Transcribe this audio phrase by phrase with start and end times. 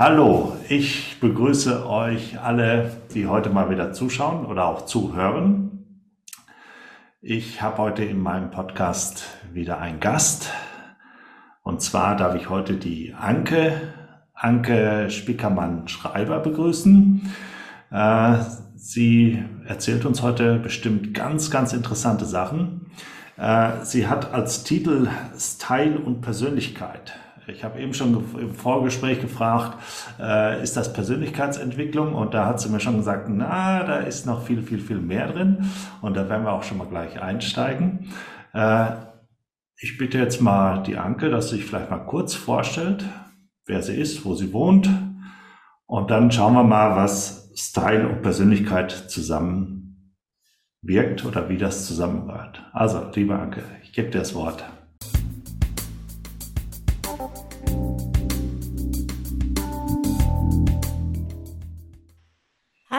[0.00, 6.06] Hallo, ich begrüße euch alle, die heute mal wieder zuschauen oder auch zuhören.
[7.20, 10.52] Ich habe heute in meinem Podcast wieder einen Gast.
[11.62, 13.92] Und zwar darf ich heute die Anke,
[14.32, 17.34] Anke Spickermann-Schreiber begrüßen.
[17.90, 18.36] Äh,
[18.76, 22.86] sie erzählt uns heute bestimmt ganz, ganz interessante Sachen.
[23.36, 27.12] Äh, sie hat als Titel Style und Persönlichkeit.
[27.52, 29.78] Ich habe eben schon im Vorgespräch gefragt,
[30.18, 32.14] äh, ist das Persönlichkeitsentwicklung?
[32.14, 35.32] Und da hat sie mir schon gesagt, na, da ist noch viel, viel, viel mehr
[35.32, 35.70] drin.
[36.00, 38.12] Und da werden wir auch schon mal gleich einsteigen.
[38.52, 38.92] Äh,
[39.78, 43.04] ich bitte jetzt mal die Anke, dass sie sich vielleicht mal kurz vorstellt,
[43.66, 44.88] wer sie ist, wo sie wohnt.
[45.86, 50.14] Und dann schauen wir mal, was Style und Persönlichkeit zusammen
[50.82, 52.62] wirkt oder wie das zusammengehört.
[52.72, 54.64] Also, liebe Anke, ich gebe dir das Wort.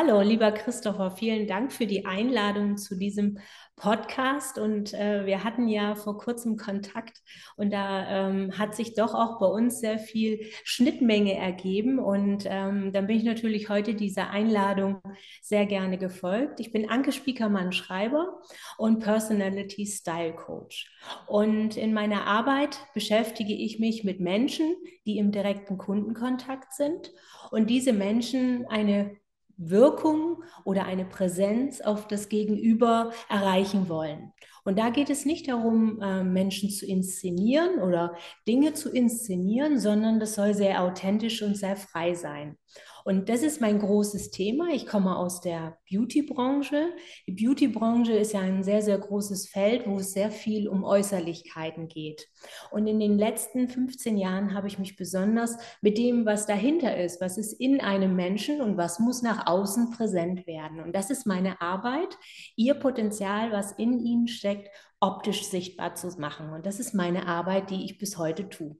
[0.04, 3.38] Hallo, lieber Christopher, vielen Dank für die Einladung zu diesem
[3.76, 4.58] Podcast.
[4.58, 7.22] Und äh, wir hatten ja vor kurzem Kontakt
[7.56, 12.00] und da ähm, hat sich doch auch bei uns sehr viel Schnittmenge ergeben.
[12.00, 15.04] Und ähm, dann bin ich natürlich heute dieser Einladung
[15.44, 16.60] sehr gerne gefolgt.
[16.60, 18.42] Ich bin Anke Spiekermann Schreiber
[18.80, 20.92] und Personality Style Coach.
[21.28, 24.74] Und in meiner Arbeit beschäftige ich mich mit Menschen,
[25.06, 27.12] die im direkten Kundenkontakt sind
[27.52, 29.21] und diese Menschen eine
[29.58, 34.32] Wirkung oder eine Präsenz auf das Gegenüber erreichen wollen.
[34.64, 38.16] Und da geht es nicht darum, äh, Menschen zu inszenieren oder
[38.48, 42.58] Dinge zu inszenieren, sondern das soll sehr authentisch und sehr frei sein.
[43.04, 44.70] Und das ist mein großes Thema.
[44.74, 46.94] Ich komme aus der Beauty-Branche.
[47.28, 51.88] Die Beauty-Branche ist ja ein sehr, sehr großes Feld, wo es sehr viel um Äußerlichkeiten
[51.88, 52.28] geht.
[52.72, 57.22] Und in den letzten 15 Jahren habe ich mich besonders mit dem, was dahinter ist,
[57.22, 60.80] was ist in einem Menschen und was muss nach außen präsent werden.
[60.80, 62.18] Und das ist meine Arbeit,
[62.56, 66.52] ihr Potenzial, was in ihnen steckt, optisch sichtbar zu machen.
[66.54, 68.78] Und das ist meine Arbeit, die ich bis heute tue.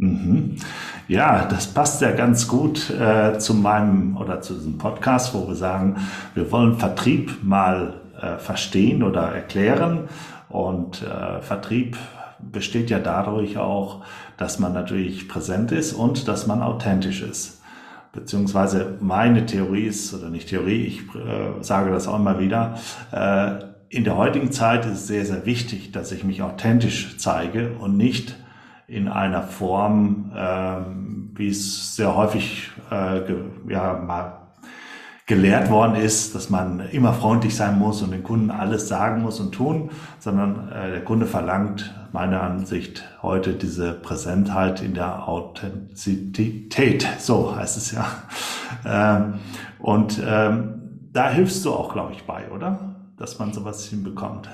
[0.00, 0.56] Mhm.
[1.08, 5.54] Ja, das passt ja ganz gut äh, zu meinem oder zu diesem Podcast, wo wir
[5.54, 5.96] sagen,
[6.34, 10.08] wir wollen Vertrieb mal äh, verstehen oder erklären.
[10.48, 11.98] Und äh, Vertrieb
[12.38, 14.02] besteht ja dadurch auch,
[14.38, 17.60] dass man natürlich präsent ist und dass man authentisch ist.
[18.12, 22.78] Beziehungsweise meine Theorie ist, oder nicht Theorie, ich äh, sage das auch immer wieder,
[23.12, 27.72] äh, in der heutigen Zeit ist es sehr, sehr wichtig, dass ich mich authentisch zeige
[27.78, 28.36] und nicht
[28.90, 33.36] in einer Form, ähm, wie es sehr häufig äh, ge,
[33.68, 34.40] ja, mal
[35.26, 39.38] gelehrt worden ist, dass man immer freundlich sein muss und den Kunden alles sagen muss
[39.38, 47.06] und tun, sondern äh, der Kunde verlangt meiner Ansicht heute diese Präsentheit in der Authentizität.
[47.20, 48.06] So heißt es ja.
[48.84, 49.34] Ähm,
[49.78, 52.96] und ähm, da hilfst du auch, glaube ich, bei, oder?
[53.16, 54.48] Dass man sowas hinbekommt.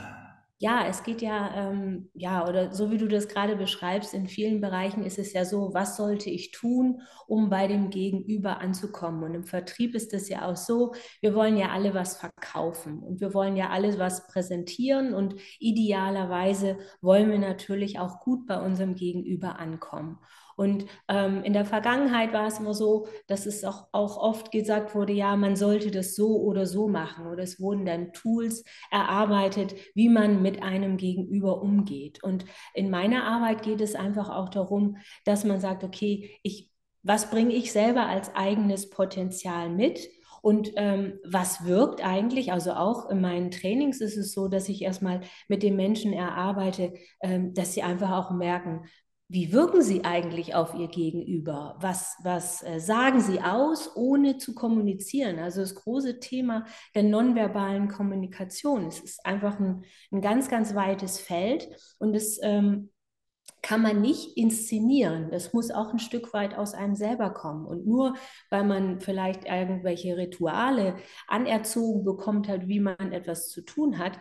[0.59, 4.63] Ja, es geht ja, ähm, ja, oder so wie du das gerade beschreibst, in vielen
[4.63, 9.23] Bereichen ist es ja so, was sollte ich tun, um bei dem Gegenüber anzukommen?
[9.23, 13.21] Und im Vertrieb ist es ja auch so, wir wollen ja alle was verkaufen und
[13.21, 18.95] wir wollen ja alle was präsentieren und idealerweise wollen wir natürlich auch gut bei unserem
[18.95, 20.19] Gegenüber ankommen.
[20.57, 24.95] Und ähm, in der Vergangenheit war es immer so, dass es auch, auch oft gesagt
[24.95, 27.27] wurde, ja, man sollte das so oder so machen.
[27.27, 32.23] Oder es wurden dann Tools erarbeitet, wie man mit einem Gegenüber umgeht.
[32.25, 36.71] Und in meiner Arbeit geht es einfach auch darum, dass man sagt, okay, ich,
[37.03, 40.09] was bringe ich selber als eigenes Potenzial mit?
[40.43, 42.53] Und ähm, was wirkt eigentlich?
[42.53, 46.95] Also auch in meinen Trainings ist es so, dass ich erstmal mit den Menschen erarbeite,
[47.21, 48.85] ähm, dass sie einfach auch merken,
[49.29, 51.77] wie wirken Sie eigentlich auf Ihr Gegenüber?
[51.81, 55.41] Was, was äh, sagen Sie aus, ohne zu kommunizieren?
[55.41, 56.65] Also das große Thema
[56.95, 58.87] der nonverbalen Kommunikation.
[58.87, 62.91] Es ist einfach ein, ein ganz, ganz weites Feld und es ähm,
[63.63, 65.29] kann man nicht inszenieren.
[65.33, 67.67] Das muss auch ein Stück weit aus einem selber kommen.
[67.67, 68.15] Und nur
[68.49, 70.97] weil man vielleicht irgendwelche Rituale
[71.27, 74.21] anerzogen bekommt hat, wie man etwas zu tun hat,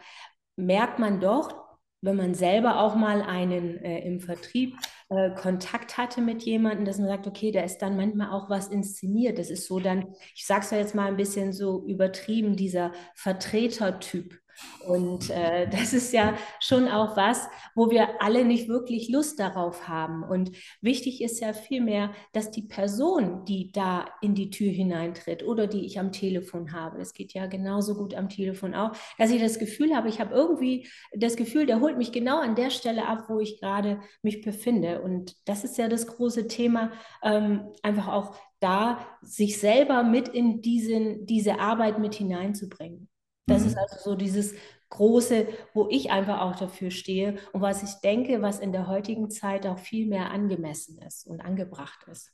[0.56, 1.65] merkt man doch,
[2.02, 4.76] wenn man selber auch mal einen äh, im Vertrieb
[5.10, 8.68] äh, Kontakt hatte mit jemandem, dass man sagt, okay, da ist dann manchmal auch was
[8.68, 9.40] inszeniert.
[9.40, 12.92] Das ist so dann, ich sage es ja jetzt mal ein bisschen so übertrieben, dieser
[13.16, 14.40] Vertretertyp.
[14.88, 19.88] Und äh, das ist ja schon auch was, wo wir alle nicht wirklich Lust darauf
[19.88, 20.24] haben.
[20.24, 25.68] Und wichtig ist ja vielmehr, dass die Person, die da in die Tür hineintritt oder
[25.68, 29.42] die ich am Telefon habe, das geht ja genauso gut am Telefon auch, dass ich
[29.42, 33.08] das Gefühl habe, ich habe irgendwie das Gefühl, der holt mich genau an der Stelle
[33.08, 35.02] ab, wo ich gerade mich befinde.
[35.02, 36.92] Und das ist ja das große Thema,
[37.24, 43.10] ähm, einfach auch da sich selber mit in diesen, diese Arbeit mit hineinzubringen.
[43.46, 43.68] Das mhm.
[43.68, 44.54] ist also so dieses
[44.90, 49.30] große, wo ich einfach auch dafür stehe und was ich denke, was in der heutigen
[49.30, 52.32] Zeit auch viel mehr angemessen ist und angebracht ist.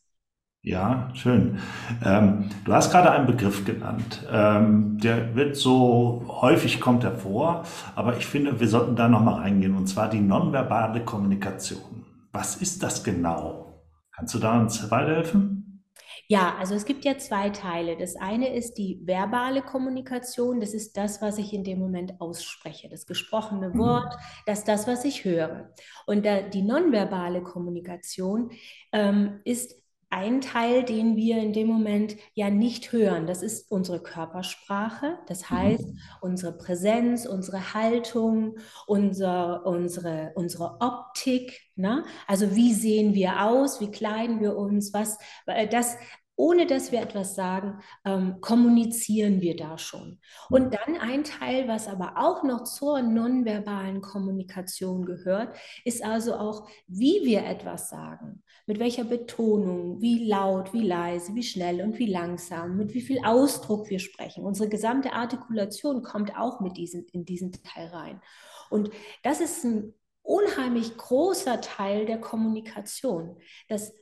[0.63, 1.57] Ja, schön.
[2.05, 4.27] Ähm, du hast gerade einen Begriff genannt.
[4.31, 7.65] Ähm, der wird so häufig kommt er vor,
[7.95, 12.05] aber ich finde, wir sollten da nochmal reingehen, und zwar die nonverbale Kommunikation.
[12.31, 13.81] Was ist das genau?
[14.15, 15.70] Kannst du da uns weiterhelfen?
[16.31, 17.97] Ja, also es gibt ja zwei Teile.
[17.97, 20.61] Das eine ist die verbale Kommunikation.
[20.61, 22.87] Das ist das, was ich in dem Moment ausspreche.
[22.87, 23.79] Das gesprochene mhm.
[23.79, 25.73] Wort, das ist das, was ich höre.
[26.05, 28.51] Und die nonverbale Kommunikation
[28.93, 29.75] ähm, ist
[30.11, 33.27] ein Teil, den wir in dem Moment ja nicht hören.
[33.27, 35.55] Das ist unsere Körpersprache, das mhm.
[35.55, 35.87] heißt
[36.19, 38.57] unsere Präsenz, unsere Haltung,
[38.87, 41.61] unser, unsere, unsere Optik.
[41.75, 42.03] Ne?
[42.27, 45.95] Also wie sehen wir aus, wie kleiden wir uns, was äh, das
[46.35, 50.19] ohne dass wir etwas sagen, ähm, kommunizieren wir da schon.
[50.49, 55.55] Und dann ein Teil, was aber auch noch zur nonverbalen Kommunikation gehört,
[55.85, 61.43] ist also auch, wie wir etwas sagen, mit welcher Betonung, wie laut, wie leise, wie
[61.43, 64.43] schnell und wie langsam, mit wie viel Ausdruck wir sprechen.
[64.43, 68.21] Unsere gesamte Artikulation kommt auch mit diesen, in diesen Teil rein.
[68.69, 68.89] Und
[69.23, 69.93] das ist ein
[70.23, 73.37] unheimlich großer Teil der Kommunikation.
[73.67, 73.93] Das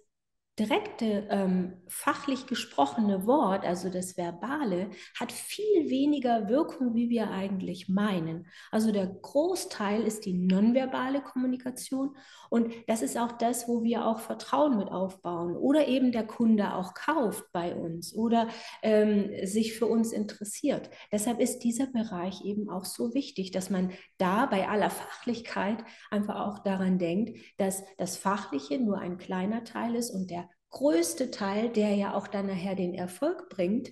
[0.59, 7.87] direkte ähm, fachlich gesprochene Wort, also das Verbale, hat viel weniger Wirkung, wie wir eigentlich
[7.87, 8.47] meinen.
[8.69, 12.17] Also der Großteil ist die nonverbale Kommunikation
[12.49, 16.73] und das ist auch das, wo wir auch Vertrauen mit aufbauen oder eben der Kunde
[16.73, 18.49] auch kauft bei uns oder
[18.81, 20.89] ähm, sich für uns interessiert.
[21.11, 26.45] Deshalb ist dieser Bereich eben auch so wichtig, dass man da bei aller Fachlichkeit einfach
[26.45, 31.69] auch daran denkt, dass das Fachliche nur ein kleiner Teil ist und der größte Teil,
[31.69, 33.91] der ja auch dann nachher den Erfolg bringt,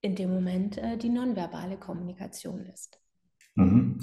[0.00, 3.00] in dem Moment äh, die nonverbale Kommunikation ist.
[3.54, 3.98] Mhm.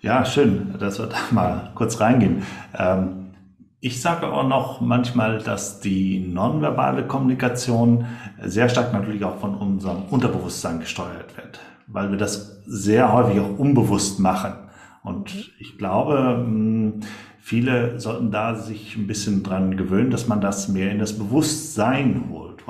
[0.00, 2.42] Ja, schön, dass wir da mal kurz reingehen.
[2.76, 3.34] Ähm,
[3.80, 8.06] ich sage auch noch manchmal, dass die nonverbale Kommunikation
[8.40, 11.58] sehr stark natürlich auch von unserem Unterbewusstsein gesteuert wird,
[11.88, 14.52] weil wir das sehr häufig auch unbewusst machen.
[15.02, 15.42] Und mhm.
[15.58, 17.00] ich glaube, hm,
[17.42, 22.26] viele sollten da sich ein bisschen dran gewöhnen, dass man das mehr in das Bewusstsein
[22.30, 22.62] holt.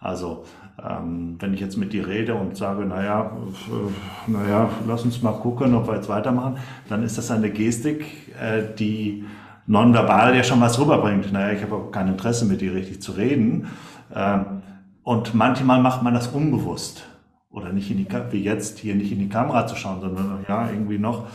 [0.00, 0.44] Also
[0.84, 3.30] ähm, wenn ich jetzt mit dir rede und sage, naja,
[3.68, 6.56] äh, naja, lass uns mal gucken, ob wir jetzt weitermachen,
[6.88, 8.04] dann ist das eine Gestik,
[8.40, 9.24] äh, die
[9.66, 11.32] nonverbal ja schon was rüberbringt.
[11.32, 13.68] Naja, ich habe auch kein Interesse mit dir richtig zu reden.
[14.12, 14.62] Ähm,
[15.04, 17.06] und manchmal macht man das unbewusst
[17.50, 20.68] oder nicht in die, wie jetzt hier nicht in die Kamera zu schauen, sondern ja,
[20.68, 21.26] irgendwie noch.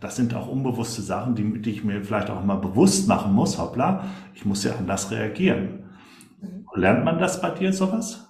[0.00, 3.58] Das sind auch unbewusste Sachen, die, die ich mir vielleicht auch mal bewusst machen muss.
[3.58, 4.04] Hoppla,
[4.34, 5.90] ich muss ja anders reagieren.
[6.40, 6.66] Mhm.
[6.74, 8.28] Lernt man das bei dir sowas?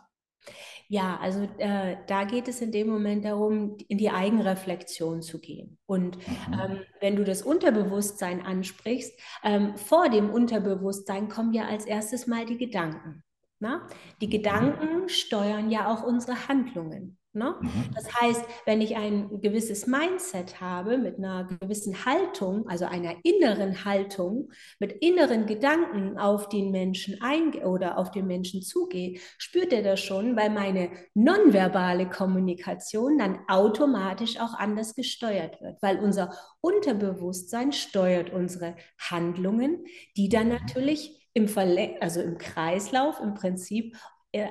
[0.91, 5.79] Ja, also äh, da geht es in dem Moment darum, in die Eigenreflexion zu gehen.
[5.85, 6.53] Und mhm.
[6.53, 9.13] ähm, wenn du das Unterbewusstsein ansprichst,
[9.45, 13.23] ähm, vor dem Unterbewusstsein kommen ja als erstes mal die Gedanken.
[13.61, 13.87] Na?
[14.23, 17.19] Die Gedanken steuern ja auch unsere Handlungen.
[17.39, 17.55] Ne?
[17.61, 17.85] Mhm.
[17.95, 23.85] Das heißt, wenn ich ein gewisses Mindset habe mit einer gewissen Haltung, also einer inneren
[23.85, 29.83] Haltung, mit inneren Gedanken auf den Menschen eingehe oder auf den Menschen zugehe, spürt er
[29.83, 37.73] das schon, weil meine nonverbale Kommunikation dann automatisch auch anders gesteuert wird, weil unser Unterbewusstsein
[37.73, 39.85] steuert unsere Handlungen,
[40.17, 40.55] die dann mhm.
[40.55, 43.97] natürlich im, Verle also im Kreislauf im Prinzip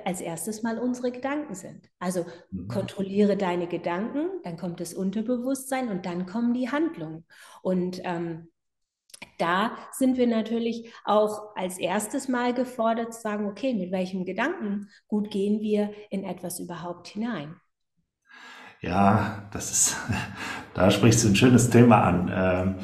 [0.06, 1.90] als erstes mal unsere Gedanken sind.
[2.00, 2.68] Also mhm.
[2.68, 7.26] kontrolliere deine Gedanken, dann kommt das Unterbewusstsein und dann kommen die Handlungen.
[7.62, 8.48] Und ähm,
[9.38, 14.90] da sind wir natürlich auch als erstes mal gefordert zu sagen, okay, mit welchem Gedanken
[15.08, 17.56] gut gehen wir in etwas überhaupt hinein.
[18.82, 19.98] Ja, das ist,
[20.74, 22.32] da sprichst du ein schönes Thema an.
[22.34, 22.84] Ähm, äh,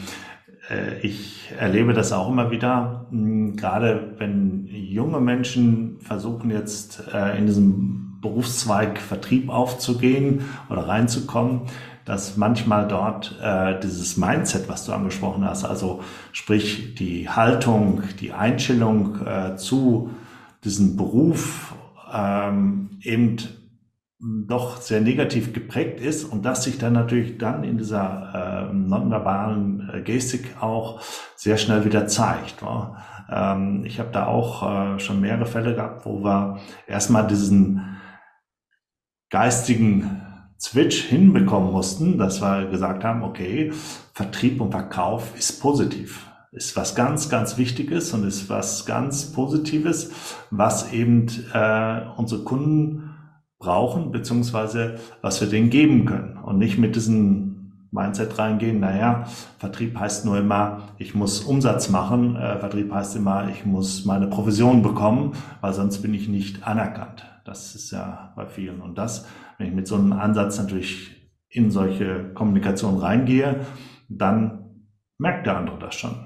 [1.01, 7.47] ich erlebe das auch immer wieder, hm, gerade wenn junge Menschen versuchen jetzt äh, in
[7.47, 11.63] diesem Berufszweig Vertrieb aufzugehen oder reinzukommen,
[12.05, 16.01] dass manchmal dort äh, dieses Mindset, was du angesprochen hast, also
[16.31, 19.17] sprich die Haltung, die Einstellung
[19.57, 20.11] zu
[20.63, 21.75] diesem Beruf
[22.13, 23.37] ähm, eben
[24.23, 29.89] doch sehr negativ geprägt ist und das sich dann natürlich dann in dieser äh, nonverbalen
[29.93, 31.01] äh, Gestik auch
[31.35, 32.63] sehr schnell wieder zeigt.
[33.29, 37.97] Ähm, ich habe da auch äh, schon mehrere Fälle gehabt, wo wir erstmal diesen
[39.29, 40.21] geistigen
[40.57, 43.73] Switch hinbekommen mussten, dass wir gesagt haben, okay,
[44.13, 50.11] Vertrieb und Verkauf ist positiv ist was ganz, ganz Wichtiges und ist was ganz Positives,
[50.51, 53.12] was eben äh, unsere Kunden
[53.63, 57.53] brauchen, beziehungsweise was wir denen geben können und nicht mit diesem
[57.91, 59.25] Mindset reingehen, naja,
[59.59, 64.27] Vertrieb heißt nur immer, ich muss Umsatz machen, äh, Vertrieb heißt immer, ich muss meine
[64.27, 67.25] Provision bekommen, weil sonst bin ich nicht anerkannt.
[67.45, 68.81] Das ist ja bei vielen.
[68.81, 69.27] Und das,
[69.57, 71.11] wenn ich mit so einem Ansatz natürlich
[71.49, 73.61] in solche Kommunikation reingehe,
[74.09, 74.87] dann
[75.19, 76.22] merkt der andere das schon.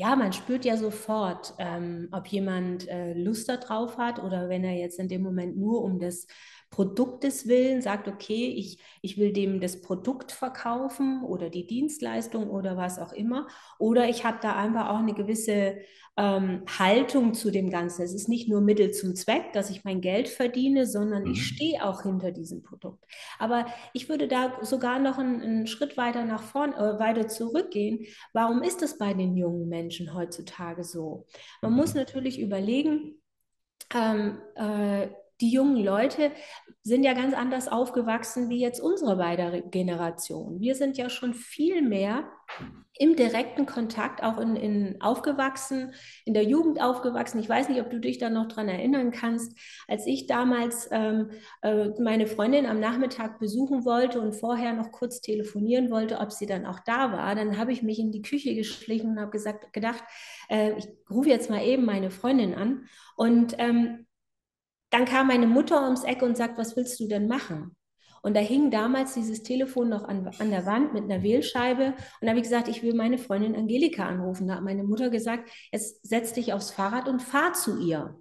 [0.00, 4.74] Ja, man spürt ja sofort, ähm, ob jemand äh, Lust darauf hat oder wenn er
[4.76, 6.28] jetzt in dem Moment nur um das
[6.70, 12.76] Produktes willen sagt, okay, ich, ich will dem das Produkt verkaufen oder die Dienstleistung oder
[12.76, 13.48] was auch immer.
[13.80, 15.78] Oder ich habe da einfach auch eine gewisse
[16.18, 18.02] ähm, Haltung zu dem Ganzen.
[18.02, 21.30] Es ist nicht nur Mittel zum Zweck, dass ich mein Geld verdiene, sondern mhm.
[21.30, 23.04] ich stehe auch hinter diesem Produkt.
[23.38, 28.04] Aber ich würde da sogar noch einen, einen Schritt weiter nach vorne, äh, weiter zurückgehen.
[28.32, 31.24] Warum ist das bei den jungen Menschen heutzutage so?
[31.62, 32.00] Man muss mhm.
[32.00, 33.22] natürlich überlegen,
[33.94, 35.08] ähm, äh,
[35.40, 36.32] die jungen Leute
[36.82, 40.60] sind ja ganz anders aufgewachsen wie jetzt unsere beiden Generationen.
[40.60, 42.24] Wir sind ja schon viel mehr
[42.98, 45.92] im direkten Kontakt auch in, in aufgewachsen,
[46.24, 47.38] in der Jugend aufgewachsen.
[47.38, 51.30] Ich weiß nicht, ob du dich da noch dran erinnern kannst, als ich damals ähm,
[51.62, 56.46] äh, meine Freundin am Nachmittag besuchen wollte und vorher noch kurz telefonieren wollte, ob sie
[56.46, 59.72] dann auch da war, dann habe ich mich in die Küche geschlichen und habe gesagt,
[59.72, 60.02] gedacht,
[60.48, 64.07] äh, ich rufe jetzt mal eben meine Freundin an und ähm,
[64.90, 67.76] dann kam meine Mutter ums Eck und sagt, was willst du denn machen?
[68.22, 71.86] Und da hing damals dieses Telefon noch an, an der Wand mit einer Wählscheibe.
[71.86, 74.48] Und da habe ich gesagt, ich will meine Freundin Angelika anrufen.
[74.48, 78.20] Da hat meine Mutter gesagt, jetzt setz dich aufs Fahrrad und fahr zu ihr.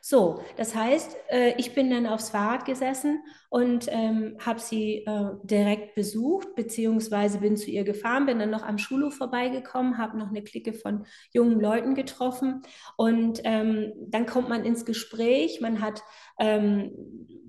[0.00, 5.30] So, das heißt, äh, ich bin dann aufs Fahrrad gesessen und ähm, habe sie äh,
[5.42, 10.28] direkt besucht, beziehungsweise bin zu ihr gefahren, bin dann noch am Schulhof vorbeigekommen, habe noch
[10.28, 12.62] eine Clique von jungen Leuten getroffen
[12.96, 16.02] und ähm, dann kommt man ins Gespräch, man hat
[16.38, 16.92] ähm,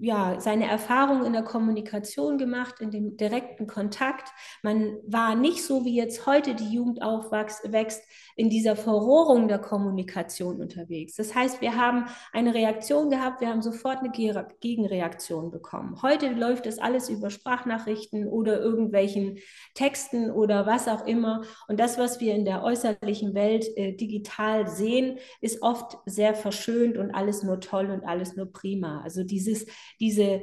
[0.02, 4.30] ja, seine Erfahrungen in der Kommunikation gemacht, in dem direkten Kontakt.
[4.64, 7.64] Man war nicht so, wie jetzt heute die Jugend aufwächst,
[8.36, 11.16] in dieser Verrohrung der Kommunikation unterwegs.
[11.16, 16.02] Das heißt, wir haben eine Reaktion gehabt, wir haben sofort eine Gegenreaktion bekommen.
[16.02, 19.40] Heute läuft das alles über Sprachnachrichten oder irgendwelchen
[19.74, 21.44] Texten oder was auch immer.
[21.68, 26.98] Und das, was wir in der äußerlichen Welt äh, digital sehen, ist oft sehr verschönt
[26.98, 29.02] und alles nur toll und alles nur prima.
[29.02, 29.66] Also dieses,
[30.00, 30.42] diese,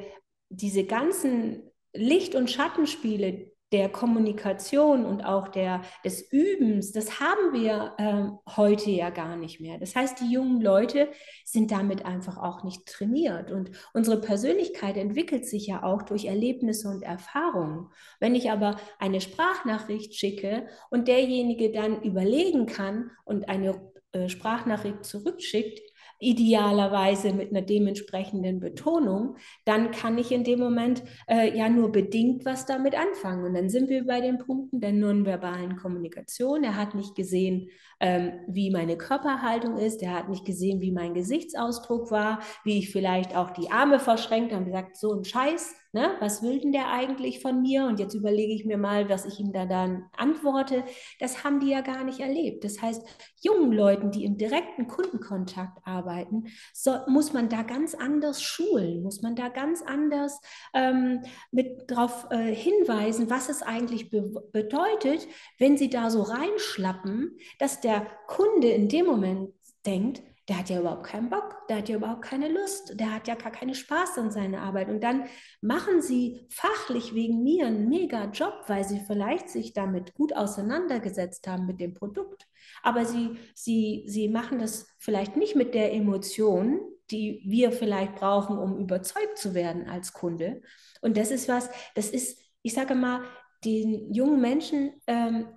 [0.48, 7.94] diese ganzen Licht- und Schattenspiele, der Kommunikation und auch der, des Übens, das haben wir
[7.98, 9.78] äh, heute ja gar nicht mehr.
[9.78, 11.08] Das heißt, die jungen Leute
[11.44, 13.50] sind damit einfach auch nicht trainiert.
[13.50, 17.90] Und unsere Persönlichkeit entwickelt sich ja auch durch Erlebnisse und Erfahrungen.
[18.20, 25.04] Wenn ich aber eine Sprachnachricht schicke und derjenige dann überlegen kann und eine äh, Sprachnachricht
[25.04, 25.80] zurückschickt,
[26.18, 32.44] idealerweise mit einer dementsprechenden Betonung, dann kann ich in dem Moment äh, ja nur bedingt
[32.44, 33.44] was damit anfangen.
[33.44, 36.64] Und dann sind wir bei den Punkten der nonverbalen Kommunikation.
[36.64, 37.68] Er hat nicht gesehen,
[38.00, 42.90] ähm, wie meine Körperhaltung ist, er hat nicht gesehen, wie mein Gesichtsausdruck war, wie ich
[42.90, 46.14] vielleicht auch die Arme verschränkt habe und gesagt, so ein Scheiß, Ne?
[46.20, 47.86] Was will denn der eigentlich von mir?
[47.86, 50.84] Und jetzt überlege ich mir mal, was ich ihm da dann antworte.
[51.20, 52.64] Das haben die ja gar nicht erlebt.
[52.64, 53.02] Das heißt,
[53.40, 59.22] jungen Leuten, die im direkten Kundenkontakt arbeiten, so, muss man da ganz anders schulen, muss
[59.22, 60.38] man da ganz anders
[60.74, 65.26] ähm, mit darauf äh, hinweisen, was es eigentlich be bedeutet,
[65.58, 69.54] wenn sie da so reinschlappen, dass der Kunde in dem Moment
[69.86, 73.26] denkt, der hat ja überhaupt keinen Bock, der hat ja überhaupt keine Lust, der hat
[73.26, 74.88] ja gar keinen Spaß an seiner Arbeit.
[74.88, 75.24] Und dann
[75.60, 81.46] machen sie fachlich wegen mir einen mega Job, weil sie vielleicht sich damit gut auseinandergesetzt
[81.48, 82.46] haben mit dem Produkt.
[82.82, 88.58] Aber sie, sie, sie machen das vielleicht nicht mit der Emotion, die wir vielleicht brauchen,
[88.58, 90.60] um überzeugt zu werden als Kunde.
[91.00, 93.22] Und das ist was, das ist, ich sage mal,
[93.64, 95.48] den jungen Menschen ähm,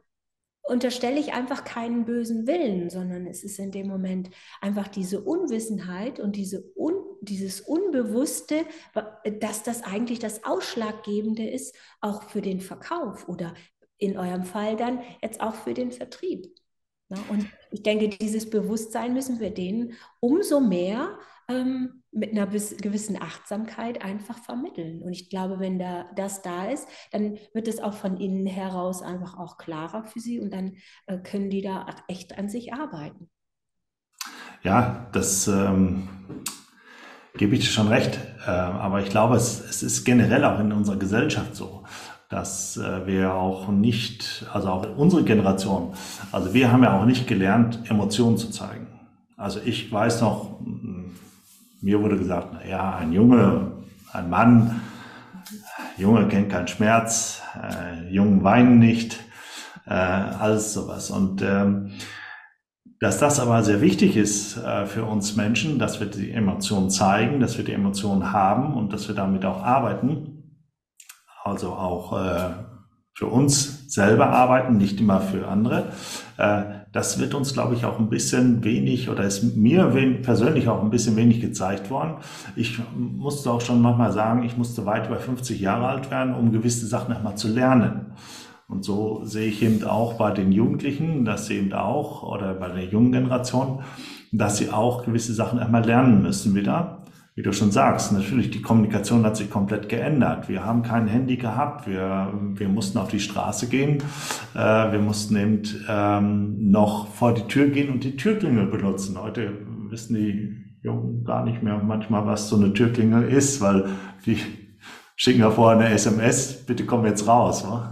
[0.64, 4.30] unterstelle ich einfach keinen bösen Willen, sondern es ist in dem Moment
[4.62, 8.66] einfach diese Unwissenheit und diese Un, dieses Unbewusste,
[9.40, 13.54] dass das eigentlich das Ausschlaggebende ist, auch für den Verkauf oder
[13.98, 16.48] in eurem Fall dann jetzt auch für den Vertrieb.
[17.10, 21.18] und ich denke, dieses Bewusstsein müssen wir denen umso mehr
[21.50, 25.02] ähm, mit einer gewissen Achtsamkeit einfach vermitteln.
[25.04, 29.02] Und ich glaube, wenn da das da ist, dann wird es auch von innen heraus
[29.02, 30.78] einfach auch klarer für sie und dann
[31.08, 33.30] äh, können die da echt an sich arbeiten.
[34.64, 36.08] Ja, das ähm,
[37.38, 38.20] gebe ich dir schon recht.
[38.46, 41.84] Äh, aber ich glaube, es, es, ist generell auch in unserer Gesellschaft so,
[42.30, 45.94] dass äh, wir auch nicht, also auch unsere Generation,
[46.32, 48.88] also wir haben ja auch nicht gelernt, Emotionen zu zeigen.
[49.38, 50.60] Also ich weiß noch,
[51.82, 53.72] mir wurde gesagt, na ja, ein Junge,
[54.12, 54.82] ein Mann,
[55.98, 59.20] Junge kennt keinen Schmerz, äh, Jungen weinen nicht,
[59.86, 61.10] äh, alles sowas.
[61.12, 61.92] Und ähm,
[63.00, 67.40] dass das aber sehr wichtig ist äh, für uns Menschen, dass wir die Emotionen zeigen,
[67.40, 70.64] dass wir die Emotionen haben und dass wir damit auch arbeiten.
[71.44, 72.50] Also auch äh,
[73.14, 75.92] für uns selber arbeiten, nicht immer für andere.
[76.38, 79.86] Äh, das wird uns, glaube ich, auch ein bisschen wenig oder ist mir
[80.24, 82.16] persönlich auch ein bisschen wenig gezeigt worden.
[82.56, 86.52] Ich musste auch schon manchmal sagen, ich musste weit über 50 Jahre alt werden, um
[86.52, 88.08] gewisse Sachen nochmal zu lernen.
[88.68, 92.70] Und so sehe ich eben auch bei den Jugendlichen, dass sie eben auch, oder bei
[92.70, 93.82] der jungen Generation,
[94.32, 97.04] dass sie auch gewisse Sachen einmal lernen müssen wieder.
[97.36, 100.50] Wie du schon sagst, natürlich, die Kommunikation hat sich komplett geändert.
[100.50, 104.00] Wir haben kein Handy gehabt, wir, wir mussten auf die Straße gehen,
[104.56, 109.18] äh, wir mussten eben ähm, noch vor die Tür gehen und die Türklingel benutzen.
[109.22, 109.54] Heute
[109.90, 113.86] wissen die Jungen gar nicht mehr manchmal, was so eine Türklingel ist, weil
[114.26, 114.38] die
[115.20, 117.66] schicken ja vorher eine SMS, bitte komm jetzt raus.
[117.68, 117.92] Wa?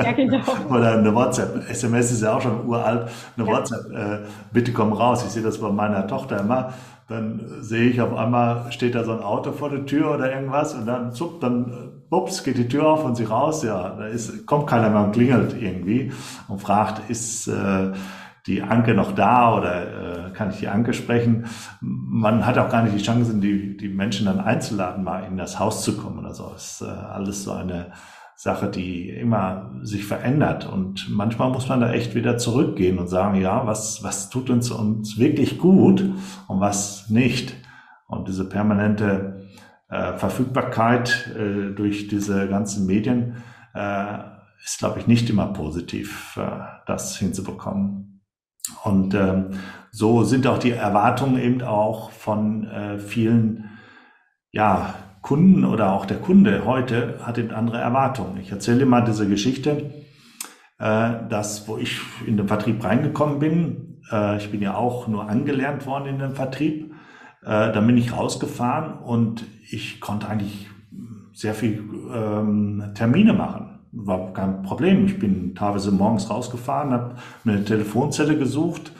[0.00, 0.38] Ja, genau.
[0.70, 1.68] Oder eine WhatsApp.
[1.68, 3.10] SMS ist ja auch schon uralt.
[3.36, 3.52] Eine ja.
[3.52, 4.18] WhatsApp, äh,
[4.52, 5.24] bitte komm raus.
[5.26, 6.72] Ich sehe das bei meiner Tochter immer.
[7.12, 10.74] Dann sehe ich auf einmal, steht da so ein Auto vor der Tür oder irgendwas
[10.74, 13.62] und dann zupp, dann ups, geht die Tür auf und sie raus.
[13.62, 16.12] Ja, da ist, kommt keiner mehr und klingelt irgendwie
[16.48, 17.92] und fragt, ist, äh,
[18.46, 21.46] die Anke noch da oder äh, kann ich die Anke sprechen?
[21.80, 25.60] Man hat auch gar nicht die Chance, die, die Menschen dann einzuladen, mal in das
[25.60, 26.50] Haus zu kommen oder so.
[26.52, 27.92] Das ist äh, alles so eine
[28.36, 30.66] Sache, die immer sich verändert.
[30.66, 34.70] Und manchmal muss man da echt wieder zurückgehen und sagen, ja, was, was tut uns,
[34.70, 36.02] uns wirklich gut
[36.48, 37.54] und was nicht.
[38.08, 39.46] Und diese permanente
[39.88, 43.36] äh, Verfügbarkeit äh, durch diese ganzen Medien
[43.74, 44.18] äh,
[44.64, 48.22] ist, glaube ich, nicht immer positiv, äh, das hinzubekommen.
[48.84, 49.50] Und ähm,
[49.90, 53.68] so sind auch die Erwartungen eben auch von äh, vielen
[54.52, 58.38] ja, Kunden oder auch der Kunde heute hat eben andere Erwartungen.
[58.40, 59.92] Ich erzähle mal diese Geschichte,
[60.78, 65.28] äh, dass wo ich in den Vertrieb reingekommen bin, äh, ich bin ja auch nur
[65.28, 66.92] angelernt worden in den Vertrieb,
[67.42, 70.68] äh, dann bin ich rausgefahren und ich konnte eigentlich
[71.32, 71.82] sehr viel
[72.12, 75.04] ähm, Termine machen war kein Problem.
[75.04, 78.92] Ich bin teilweise morgens rausgefahren, habe mir eine Telefonzelle gesucht,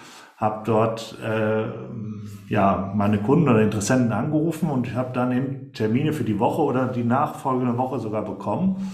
[0.42, 1.66] habe dort äh,
[2.48, 6.88] ja meine Kunden oder Interessenten angerufen und habe dann eben Termine für die Woche oder
[6.88, 8.90] die nachfolgende Woche sogar bekommen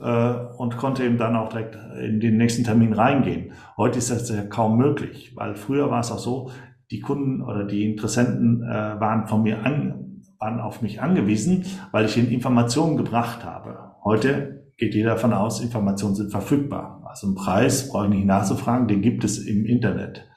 [0.00, 3.52] äh, und konnte eben dann auch direkt in den nächsten Termin reingehen.
[3.76, 6.50] Heute ist das ja kaum möglich, weil früher war es auch so,
[6.90, 12.06] die Kunden oder die Interessenten äh, waren von mir an, waren auf mich angewiesen, weil
[12.06, 13.92] ich ihnen Informationen gebracht habe.
[14.02, 17.00] Heute geht jeder davon aus, Informationen sind verfügbar.
[17.08, 20.28] Also einen Preis brauche ich nicht nachzufragen, den gibt es im Internet.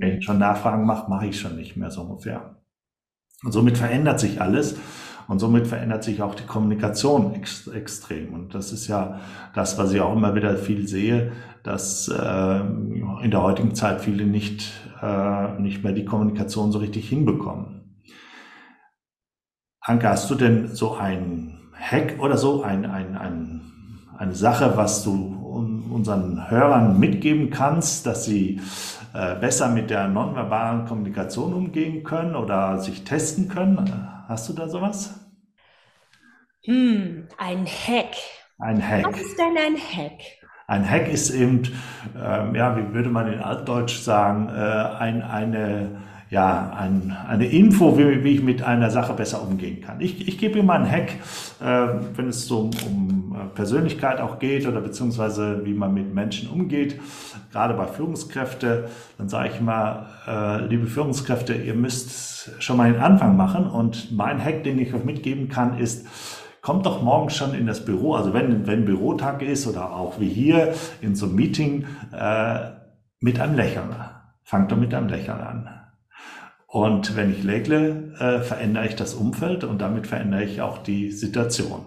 [0.00, 2.56] Wenn ich schon Nachfragen mache, mache ich schon nicht mehr so ungefähr.
[3.44, 4.76] Und somit verändert sich alles
[5.28, 8.32] und somit verändert sich auch die Kommunikation ex extrem.
[8.32, 9.20] Und das ist ja
[9.54, 11.32] das, was ich auch immer wieder viel sehe,
[11.62, 17.08] dass äh, in der heutigen Zeit viele nicht, äh, nicht mehr die Kommunikation so richtig
[17.08, 18.02] hinbekommen.
[19.80, 23.60] Anke, hast du denn so ein Hack oder so, ein, ein, ein
[24.20, 25.14] eine Sache, was du
[25.90, 28.60] unseren Hörern mitgeben kannst, dass sie
[29.12, 34.08] besser mit der nonverbalen Kommunikation umgehen können oder sich testen können?
[34.28, 35.20] Hast du da sowas?
[36.64, 38.14] Hm, ein Hack.
[38.58, 39.06] Ein Hack.
[39.06, 40.20] Was ist denn ein Hack?
[40.66, 41.62] Ein Hack ist eben,
[42.14, 47.98] ähm, ja, wie würde man in Altdeutsch sagen, äh, ein, eine ja, ein, eine Info,
[47.98, 50.00] wie, wie, ich mit einer Sache besser umgehen kann.
[50.00, 51.14] Ich, ich gebe immer einen Hack,
[51.60, 56.48] äh, wenn es so um äh, Persönlichkeit auch geht oder beziehungsweise wie man mit Menschen
[56.48, 57.00] umgeht,
[57.50, 58.88] gerade bei Führungskräfte,
[59.18, 64.12] dann sage ich mal, äh, liebe Führungskräfte, ihr müsst schon mal den Anfang machen und
[64.12, 66.06] mein Hack, den ich euch mitgeben kann, ist,
[66.62, 70.28] kommt doch morgen schon in das Büro, also wenn, wenn Bürotag ist oder auch wie
[70.28, 72.70] hier in so einem Meeting, äh,
[73.18, 73.94] mit einem Lächeln.
[74.44, 75.79] Fangt doch mit einem Lächeln an.
[76.72, 81.10] Und wenn ich lägle, äh, verändere ich das Umfeld und damit verändere ich auch die
[81.10, 81.84] Situation.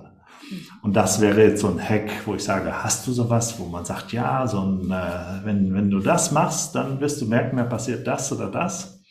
[0.82, 3.86] Und das wäre jetzt so ein Hack, wo ich sage, hast du sowas, wo man
[3.86, 7.64] sagt, ja, so ein, äh, wenn, wenn du das machst, dann wirst du merken, da
[7.64, 9.02] passiert das oder das?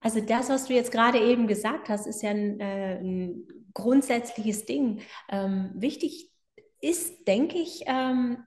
[0.00, 4.64] Also das, was du jetzt gerade eben gesagt hast, ist ja ein, äh, ein grundsätzliches
[4.64, 5.00] Ding.
[5.28, 6.30] Ähm, wichtig
[6.80, 8.38] ist, denke ich, ähm,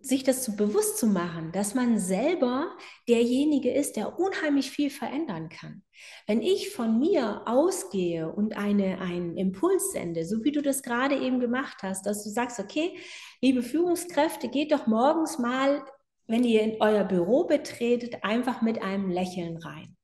[0.00, 2.76] sich das zu bewusst zu machen, dass man selber
[3.08, 5.82] derjenige ist, der unheimlich viel verändern kann.
[6.26, 11.16] Wenn ich von mir ausgehe und eine, einen Impuls sende, so wie du das gerade
[11.16, 12.96] eben gemacht hast, dass du sagst, okay,
[13.40, 15.82] liebe Führungskräfte, geht doch morgens mal,
[16.26, 19.96] wenn ihr in euer Büro betretet, einfach mit einem Lächeln rein.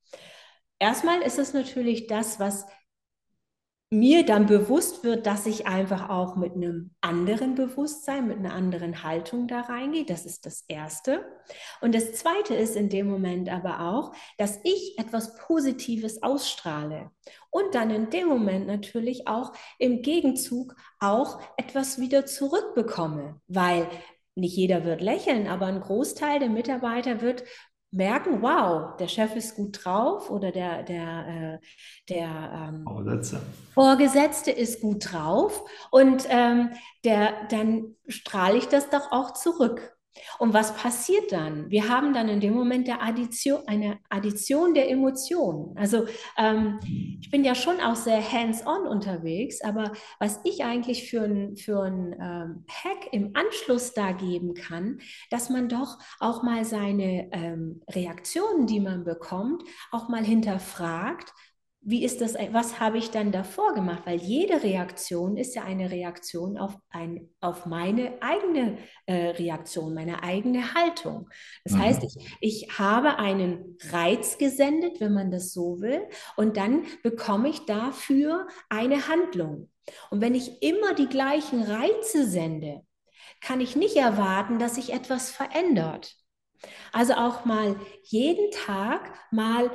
[0.78, 2.66] Erstmal ist es natürlich das, was
[3.92, 9.02] mir dann bewusst wird, dass ich einfach auch mit einem anderen Bewusstsein, mit einer anderen
[9.02, 10.06] Haltung da reingehe.
[10.06, 11.26] Das ist das Erste.
[11.82, 17.10] Und das Zweite ist in dem Moment aber auch, dass ich etwas Positives ausstrahle
[17.50, 23.86] und dann in dem Moment natürlich auch im Gegenzug auch etwas wieder zurückbekomme, weil
[24.34, 27.44] nicht jeder wird lächeln, aber ein Großteil der Mitarbeiter wird
[27.92, 31.66] merken, wow, der Chef ist gut drauf oder der, der, äh,
[32.08, 33.42] der ähm, Vorgesetzte.
[33.74, 36.70] Vorgesetzte ist gut drauf und ähm,
[37.04, 39.96] der, dann strahle ich das doch auch zurück.
[40.38, 41.70] Und was passiert dann?
[41.70, 45.76] Wir haben dann in dem Moment Addition, eine Addition der Emotionen.
[45.76, 46.78] Also ähm,
[47.20, 51.82] ich bin ja schon auch sehr hands-on unterwegs, aber was ich eigentlich für ein, für
[51.82, 57.82] ein ähm, Hack im Anschluss da geben kann, dass man doch auch mal seine ähm,
[57.90, 61.32] Reaktionen, die man bekommt, auch mal hinterfragt
[61.84, 64.02] wie ist das, was habe ich dann davor gemacht?
[64.04, 70.22] Weil jede Reaktion ist ja eine Reaktion auf, ein, auf meine eigene äh, Reaktion, meine
[70.22, 71.28] eigene Haltung.
[71.64, 71.78] Das mhm.
[71.80, 76.02] heißt, ich, ich habe einen Reiz gesendet, wenn man das so will,
[76.36, 79.68] und dann bekomme ich dafür eine Handlung.
[80.10, 82.82] Und wenn ich immer die gleichen Reize sende,
[83.40, 86.14] kann ich nicht erwarten, dass sich etwas verändert.
[86.92, 89.72] Also auch mal jeden Tag mal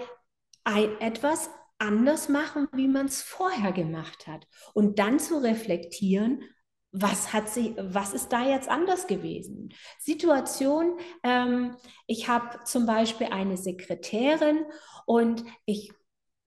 [0.63, 4.47] ein, etwas anders machen, wie man es vorher gemacht hat.
[4.73, 6.43] Und dann zu reflektieren,
[6.91, 9.73] was hat sie, was ist da jetzt anders gewesen?
[9.99, 11.75] Situation, ähm,
[12.07, 14.65] ich habe zum Beispiel eine Sekretärin
[15.05, 15.91] und ich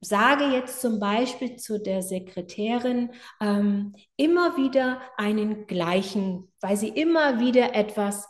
[0.00, 7.38] sage jetzt zum Beispiel zu der Sekretärin ähm, immer wieder einen gleichen, weil sie immer
[7.38, 8.26] wieder etwas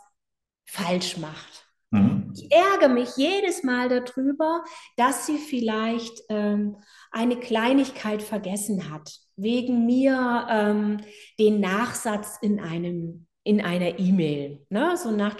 [0.65, 1.65] falsch macht.
[1.91, 2.20] Mhm.
[2.33, 4.63] Ich ärgere mich jedes Mal darüber,
[4.97, 6.77] dass sie vielleicht ähm,
[7.11, 10.97] eine Kleinigkeit vergessen hat, wegen mir ähm,
[11.39, 14.95] den Nachsatz in einem in einer E-Mail, ne?
[14.97, 15.35] so nach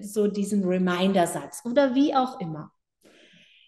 [0.00, 2.72] so diesen Reminder-Satz oder wie auch immer.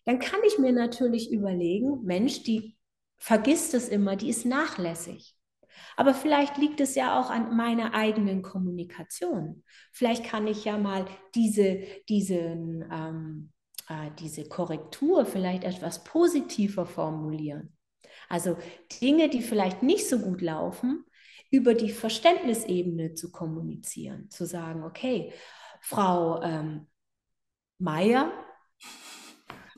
[0.04, 2.76] Dann kann ich mir natürlich überlegen, Mensch, die
[3.16, 5.35] vergisst es immer, die ist nachlässig.
[5.96, 9.62] Aber vielleicht liegt es ja auch an meiner eigenen Kommunikation.
[9.92, 13.52] Vielleicht kann ich ja mal diese, diesen, ähm,
[13.88, 17.76] äh, diese Korrektur vielleicht etwas positiver formulieren.
[18.28, 18.56] Also
[19.00, 21.04] Dinge, die vielleicht nicht so gut laufen,
[21.50, 25.32] über die Verständnisebene zu kommunizieren, zu sagen, okay,
[25.80, 26.86] Frau ähm,
[27.78, 28.32] Meier,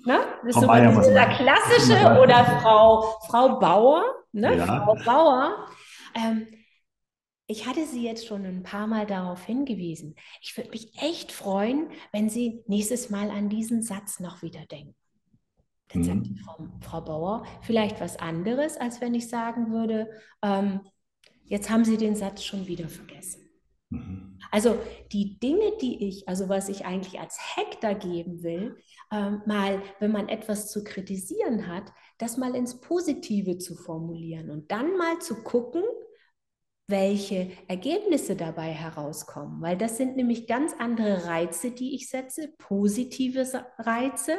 [0.04, 0.20] ne?
[0.44, 4.56] Das ist so dieser klassische oder Frau, Frau Bauer, ne?
[4.56, 4.84] Ja.
[4.84, 5.68] Frau Bauer,
[6.18, 6.46] ähm,
[7.46, 10.14] ich hatte Sie jetzt schon ein paar Mal darauf hingewiesen.
[10.42, 14.94] Ich würde mich echt freuen, wenn Sie nächstes Mal an diesen Satz noch wieder denken.
[15.88, 16.04] Dann mhm.
[16.04, 20.10] sagt die Frau, Frau, Bauer vielleicht was anderes, als wenn ich sagen würde,
[20.42, 20.80] ähm,
[21.46, 23.48] jetzt haben Sie den Satz schon wieder vergessen.
[23.88, 24.38] Mhm.
[24.50, 24.78] Also
[25.12, 28.76] die Dinge, die ich, also was ich eigentlich als Hack da geben will,
[29.10, 34.70] ähm, mal, wenn man etwas zu kritisieren hat, das mal ins Positive zu formulieren und
[34.70, 35.82] dann mal zu gucken,
[36.88, 43.46] welche Ergebnisse dabei herauskommen, weil das sind nämlich ganz andere Reize, die ich setze, positive
[43.78, 44.38] Reize,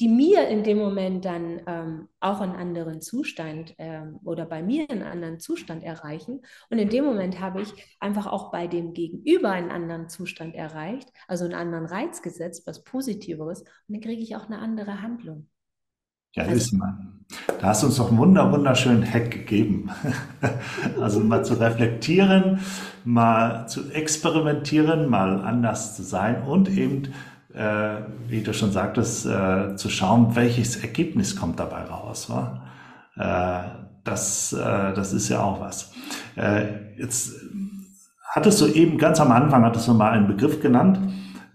[0.00, 4.90] die mir in dem Moment dann ähm, auch einen anderen Zustand ähm, oder bei mir
[4.90, 6.42] einen anderen Zustand erreichen.
[6.68, 11.08] Und in dem Moment habe ich einfach auch bei dem Gegenüber einen anderen Zustand erreicht,
[11.28, 15.48] also einen anderen Reiz gesetzt, was Positiveres, und dann kriege ich auch eine andere Handlung.
[16.34, 17.24] Ja, also, ist man.
[17.60, 19.90] Da hast du uns doch einen wunder, wunderschönen Hack gegeben.
[21.00, 22.60] also mal zu reflektieren,
[23.04, 27.14] mal zu experimentieren, mal anders zu sein und eben,
[27.54, 32.28] äh, wie du schon sagtest, äh, zu schauen, welches Ergebnis kommt dabei raus.
[32.28, 32.62] Wa?
[33.16, 35.92] Äh, das, äh, das ist ja auch was.
[36.36, 37.32] Äh, jetzt
[38.30, 40.98] hattest du eben ganz am Anfang, hattest du mal einen Begriff genannt,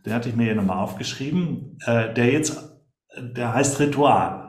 [0.05, 2.57] den hatte ich mir hier nochmal aufgeschrieben, äh, der jetzt,
[3.17, 4.48] der heißt Ritual.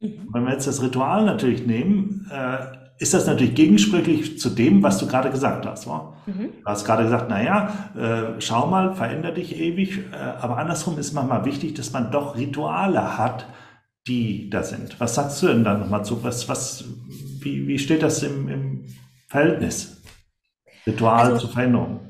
[0.00, 0.28] Mhm.
[0.32, 2.58] Wenn wir jetzt das Ritual natürlich nehmen, äh,
[2.98, 5.86] ist das natürlich gegensprüchlich zu dem, was du gerade gesagt hast.
[5.86, 6.52] Mhm.
[6.62, 9.98] Du hast gerade gesagt, naja, äh, schau mal, veränder dich ewig.
[10.12, 13.46] Äh, aber andersrum ist manchmal wichtig, dass man doch Rituale hat,
[14.06, 14.98] die da sind.
[15.00, 16.22] Was sagst du denn dann nochmal zu?
[16.24, 16.84] Was, was,
[17.40, 18.86] wie, wie steht das im, im
[19.28, 20.02] Verhältnis?
[20.86, 22.00] Ritual also, zu Veränderung.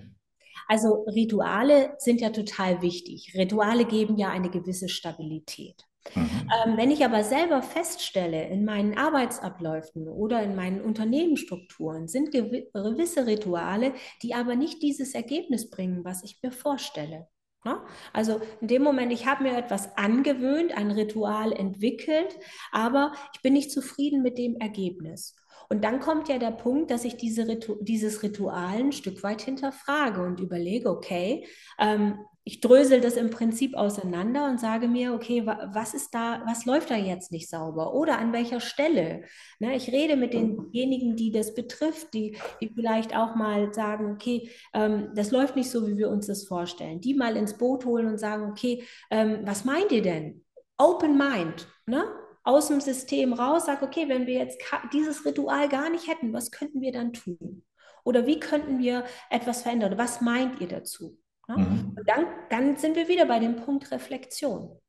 [0.69, 3.33] Also Rituale sind ja total wichtig.
[3.37, 5.85] Rituale geben ja eine gewisse Stabilität.
[6.15, 6.51] Mhm.
[6.65, 13.27] Ähm, wenn ich aber selber feststelle, in meinen Arbeitsabläufen oder in meinen Unternehmensstrukturen sind gewisse
[13.27, 13.93] Rituale,
[14.23, 17.27] die aber nicht dieses Ergebnis bringen, was ich mir vorstelle.
[17.65, 17.81] Ne?
[18.13, 22.39] Also in dem Moment, ich habe mir etwas angewöhnt, ein Ritual entwickelt,
[22.71, 25.35] aber ich bin nicht zufrieden mit dem Ergebnis.
[25.69, 29.43] Und dann kommt ja der Punkt, dass ich diese Ritu dieses Ritual ein Stück weit
[29.43, 31.45] hinterfrage und überlege, okay,
[31.79, 36.65] ähm, ich drösel das im Prinzip auseinander und sage mir, okay, was ist da, was
[36.65, 39.25] läuft da jetzt nicht sauber oder an welcher Stelle?
[39.59, 44.49] Ne, ich rede mit denjenigen, die das betrifft, die, die vielleicht auch mal sagen, okay,
[44.75, 47.01] ähm, das läuft nicht so, wie wir uns das vorstellen.
[47.01, 50.45] Die mal ins Boot holen und sagen, okay, ähm, was meint ihr denn?
[50.79, 52.05] Open Mind, ne?
[52.45, 54.61] aus dem System raus, sage, okay, wenn wir jetzt
[54.93, 57.65] dieses Ritual gar nicht hätten, was könnten wir dann tun?
[58.05, 59.99] Oder wie könnten wir etwas verändern?
[59.99, 61.19] Was meint ihr dazu?
[61.49, 61.57] Ne?
[61.59, 61.95] Mhm.
[61.97, 64.81] Und dann, dann sind wir wieder bei dem Punkt Reflexion.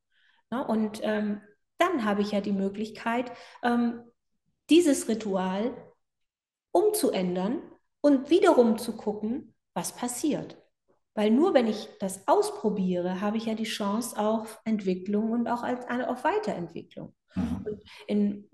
[0.50, 0.66] Ne?
[0.66, 1.42] Und ähm,
[1.78, 3.32] dann habe ich ja die Möglichkeit,
[3.64, 4.04] ähm,
[4.70, 5.76] dieses Ritual
[6.72, 7.62] umzuändern
[8.02, 10.58] und wiederum zu gucken, was passiert.
[11.14, 15.64] Weil nur wenn ich das ausprobiere, habe ich ja die Chance auf Entwicklung und auch
[15.64, 17.16] als, auf Weiterentwicklung.
[17.36, 17.66] Mhm.
[17.66, 18.50] Und in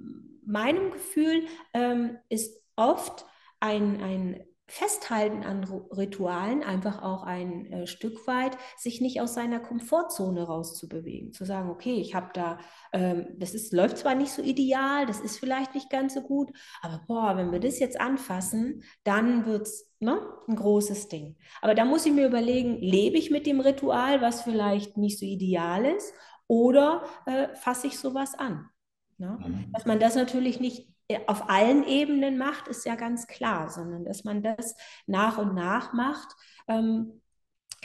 [0.45, 3.25] meinem Gefühl ähm, ist oft
[3.59, 9.59] ein, ein Festhalten an Ritualen einfach auch ein äh, Stück weit, sich nicht aus seiner
[9.59, 11.33] Komfortzone rauszubewegen.
[11.33, 12.59] Zu sagen, okay, ich habe da,
[12.93, 16.51] ähm, das ist, läuft zwar nicht so ideal, das ist vielleicht nicht ganz so gut,
[16.81, 21.35] aber boah, wenn wir das jetzt anfassen, dann wird es ne, ein großes Ding.
[21.61, 25.25] Aber da muss ich mir überlegen, lebe ich mit dem Ritual, was vielleicht nicht so
[25.25, 26.13] ideal ist,
[26.47, 28.69] oder äh, fasse ich sowas an?
[29.17, 29.37] Ne?
[29.39, 29.71] Mhm.
[29.73, 30.92] Dass man das natürlich nicht
[31.27, 35.93] auf allen Ebenen macht, ist ja ganz klar, sondern dass man das nach und nach
[35.93, 36.35] macht.
[36.67, 37.21] Ähm,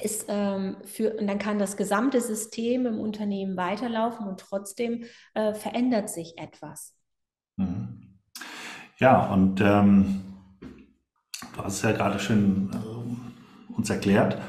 [0.03, 5.05] ist ähm, für, und dann kann das gesamte System im Unternehmen weiterlaufen und trotzdem
[5.35, 6.95] äh, verändert sich etwas.
[7.57, 8.19] Mhm.
[8.99, 10.23] Ja, und ähm,
[10.61, 14.41] du hast es ja gerade schön äh, uns erklärt,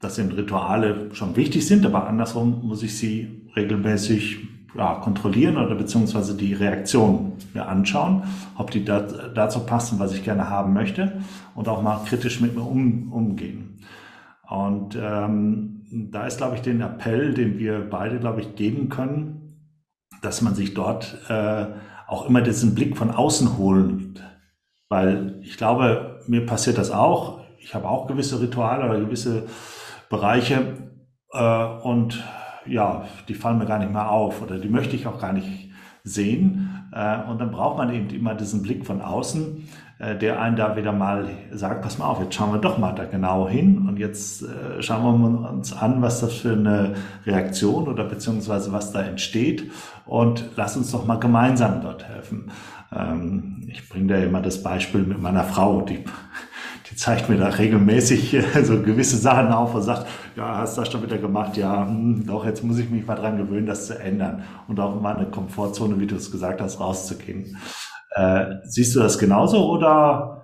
[0.00, 5.74] dass eben Rituale schon wichtig sind, aber andersrum muss ich sie regelmäßig ja, kontrollieren oder
[5.74, 8.22] beziehungsweise die Reaktion mir anschauen,
[8.56, 11.20] ob die da, dazu passen, was ich gerne haben möchte
[11.54, 13.80] und auch mal kritisch mit mir um, umgehen.
[14.48, 19.42] Und ähm, da ist, glaube ich, den Appell, den wir beide, glaube ich, geben können,
[20.22, 21.66] dass man sich dort äh,
[22.06, 24.22] auch immer diesen Blick von außen holt.
[24.88, 27.40] Weil ich glaube, mir passiert das auch.
[27.58, 29.46] Ich habe auch gewisse Rituale oder gewisse
[30.08, 30.90] Bereiche
[31.32, 32.22] äh, und
[32.66, 35.70] ja, die fallen mir gar nicht mehr auf oder die möchte ich auch gar nicht
[36.04, 36.88] sehen.
[36.92, 40.76] Äh, und dann braucht man eben immer diesen Blick von außen, äh, der einen da
[40.76, 43.98] wieder mal sagt, pass mal auf, jetzt schauen wir doch mal da genau hin und
[43.98, 46.94] jetzt äh, schauen wir uns an, was das für eine
[47.24, 49.70] Reaktion oder beziehungsweise was da entsteht
[50.04, 52.50] und lass uns doch mal gemeinsam dort helfen.
[52.94, 56.04] Ähm, ich bringe da immer das Beispiel mit meiner Frau, die die
[56.96, 60.92] zeigt mir da regelmäßig äh, so gewisse Sachen auf und sagt, ja, hast du das
[60.92, 61.56] schon wieder gemacht?
[61.56, 65.00] Ja, hm, doch, jetzt muss ich mich mal dran gewöhnen, das zu ändern und auch
[65.00, 67.56] mal eine Komfortzone, wie du es gesagt hast, rauszugehen.
[68.14, 70.42] Äh, siehst du das genauso oder?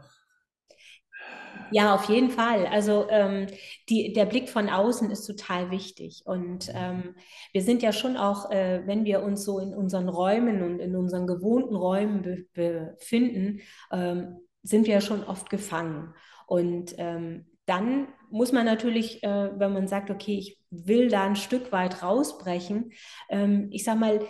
[1.70, 2.66] Ja, auf jeden Fall.
[2.66, 3.46] Also ähm,
[3.88, 6.22] die, der Blick von außen ist total wichtig.
[6.24, 7.14] Und ähm,
[7.52, 10.96] wir sind ja schon auch, äh, wenn wir uns so in unseren Räumen und in
[10.96, 13.60] unseren gewohnten Räumen be befinden,
[13.92, 16.14] ähm, sind wir ja schon oft gefangen.
[16.48, 21.36] Und ähm, dann muss man natürlich, äh, wenn man sagt, okay, ich will da ein
[21.36, 22.92] Stück weit rausbrechen,
[23.28, 24.20] ähm, ich sage mal,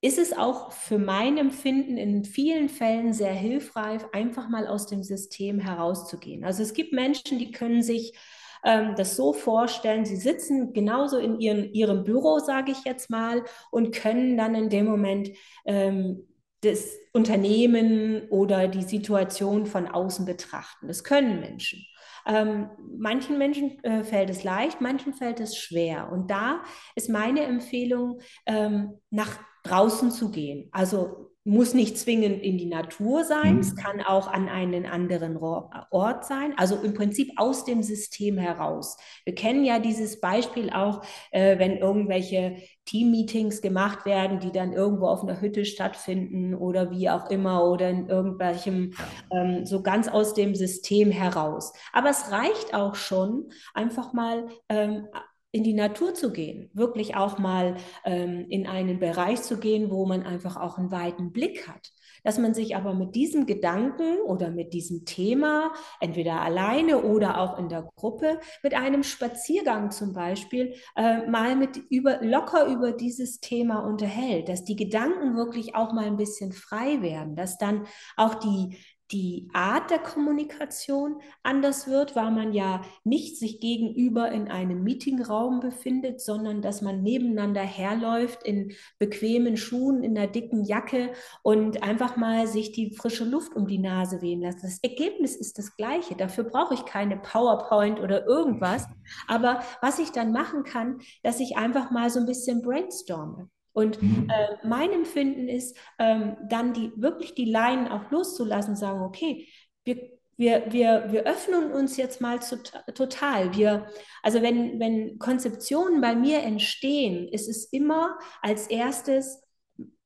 [0.00, 5.02] ist es auch für mein Empfinden in vielen Fällen sehr hilfreich, einfach mal aus dem
[5.02, 6.44] System herauszugehen.
[6.44, 8.18] Also es gibt Menschen, die können sich
[8.64, 13.44] ähm, das so vorstellen, sie sitzen genauso in ihren, ihrem Büro, sage ich jetzt mal,
[13.70, 15.30] und können dann in dem Moment
[15.66, 16.26] ähm,
[16.62, 20.88] das Unternehmen oder die Situation von außen betrachten.
[20.88, 21.84] Das können Menschen.
[22.24, 26.10] Ähm, manchen Menschen äh, fällt es leicht, manchen fällt es schwer.
[26.12, 26.62] Und da
[26.94, 30.68] ist meine Empfehlung, ähm, nach draußen zu gehen.
[30.72, 33.60] Also muss nicht zwingend in die Natur sein, mhm.
[33.60, 38.96] es kann auch an einen anderen Ort sein, also im Prinzip aus dem System heraus.
[39.24, 41.02] Wir kennen ja dieses Beispiel auch,
[41.32, 47.10] äh, wenn irgendwelche Team-Meetings gemacht werden, die dann irgendwo auf einer Hütte stattfinden oder wie
[47.10, 48.94] auch immer oder in irgendwelchem,
[49.32, 51.72] ähm, so ganz aus dem System heraus.
[51.92, 55.06] Aber es reicht auch schon, einfach mal ähm,
[55.52, 60.06] in die Natur zu gehen, wirklich auch mal ähm, in einen Bereich zu gehen, wo
[60.06, 61.92] man einfach auch einen weiten Blick hat.
[62.24, 67.58] Dass man sich aber mit diesem Gedanken oder mit diesem Thema, entweder alleine oder auch
[67.58, 73.40] in der Gruppe, mit einem Spaziergang zum Beispiel, äh, mal mit über, locker über dieses
[73.40, 77.86] Thema unterhält, dass die Gedanken wirklich auch mal ein bisschen frei werden, dass dann
[78.16, 78.78] auch die,
[79.12, 85.60] die Art der Kommunikation anders wird, weil man ja nicht sich gegenüber in einem Meetingraum
[85.60, 92.16] befindet, sondern dass man nebeneinander herläuft in bequemen Schuhen, in einer dicken Jacke und einfach
[92.16, 94.64] mal sich die frische Luft um die Nase wehen lässt.
[94.64, 96.16] Das Ergebnis ist das gleiche.
[96.16, 98.86] Dafür brauche ich keine PowerPoint oder irgendwas.
[99.28, 103.50] Aber was ich dann machen kann, dass ich einfach mal so ein bisschen brainstorme.
[103.72, 104.28] Und mhm.
[104.30, 109.48] äh, mein Empfinden ist, ähm, dann die, wirklich die Leinen auch loszulassen, sagen, okay,
[109.84, 112.62] wir, wir, wir, wir öffnen uns jetzt mal zu,
[112.94, 113.54] total.
[113.54, 113.86] Wir,
[114.22, 119.42] also wenn, wenn Konzeptionen bei mir entstehen, ist es immer als erstes,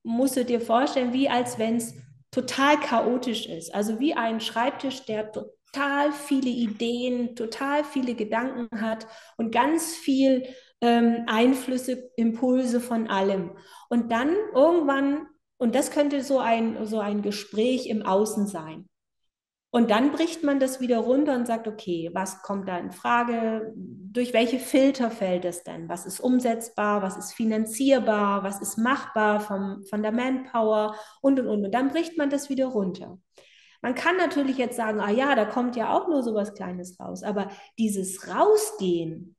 [0.03, 1.95] musst du dir vorstellen, wie als wenn es
[2.31, 3.75] total chaotisch ist.
[3.75, 10.47] Also wie ein Schreibtisch, der total viele Ideen, total viele Gedanken hat und ganz viel
[10.81, 13.53] ähm, Einflüsse, Impulse von allem.
[13.89, 15.27] Und dann irgendwann,
[15.59, 18.89] und das könnte so ein, so ein Gespräch im Außen sein.
[19.71, 23.75] Und dann bricht man das wieder runter und sagt, okay, was kommt da in Frage?
[23.77, 25.89] Durch welche Filter fällt es denn?
[25.89, 27.03] Was ist umsetzbar?
[27.03, 28.43] Was ist finanzierbar?
[28.43, 30.95] Was ist machbar vom, von der Manpower?
[31.21, 31.65] Und, und, und.
[31.67, 33.19] Und dann bricht man das wieder runter.
[33.83, 36.99] Man kann natürlich jetzt sagen, ah ja, da kommt ja auch nur so was Kleines
[36.99, 37.23] raus.
[37.23, 39.36] Aber dieses Rausgehen,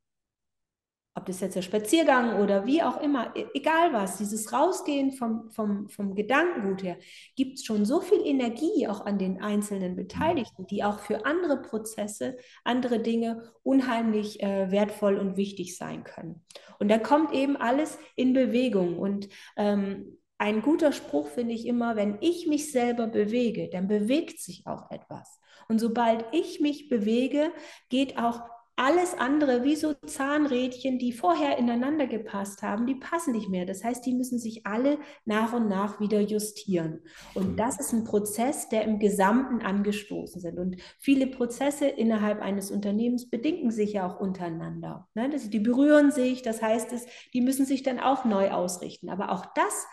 [1.17, 5.49] ob das jetzt der Spaziergang oder wie auch immer, e-, egal was, dieses Rausgehen vom,
[5.49, 6.97] vom, vom Gedankengut her,
[7.36, 11.62] gibt es schon so viel Energie auch an den einzelnen Beteiligten, die auch für andere
[11.62, 16.45] Prozesse, andere Dinge unheimlich äh, wertvoll und wichtig sein können.
[16.80, 18.99] Und da kommt eben alles in Bewegung.
[18.99, 24.39] Und ähm, ein guter Spruch finde ich immer, wenn ich mich selber bewege, dann bewegt
[24.39, 25.39] sich auch etwas.
[25.67, 27.51] Und sobald ich mich bewege,
[27.89, 28.41] geht auch
[28.77, 33.65] alles andere, wie so Zahnrädchen, die vorher ineinander gepasst haben, die passen nicht mehr.
[33.65, 37.01] Das heißt, die müssen sich alle nach und nach wieder justieren.
[37.33, 37.55] Und mhm.
[37.57, 40.59] das ist ein Prozess, der im Gesamten angestoßen sind.
[40.59, 45.07] Und viele Prozesse innerhalb eines Unternehmens bedingen sich ja auch untereinander.
[45.15, 45.29] Ne?
[45.29, 49.09] Die berühren sich, das heißt, es, die müssen sich dann auch neu ausrichten.
[49.09, 49.87] Aber auch das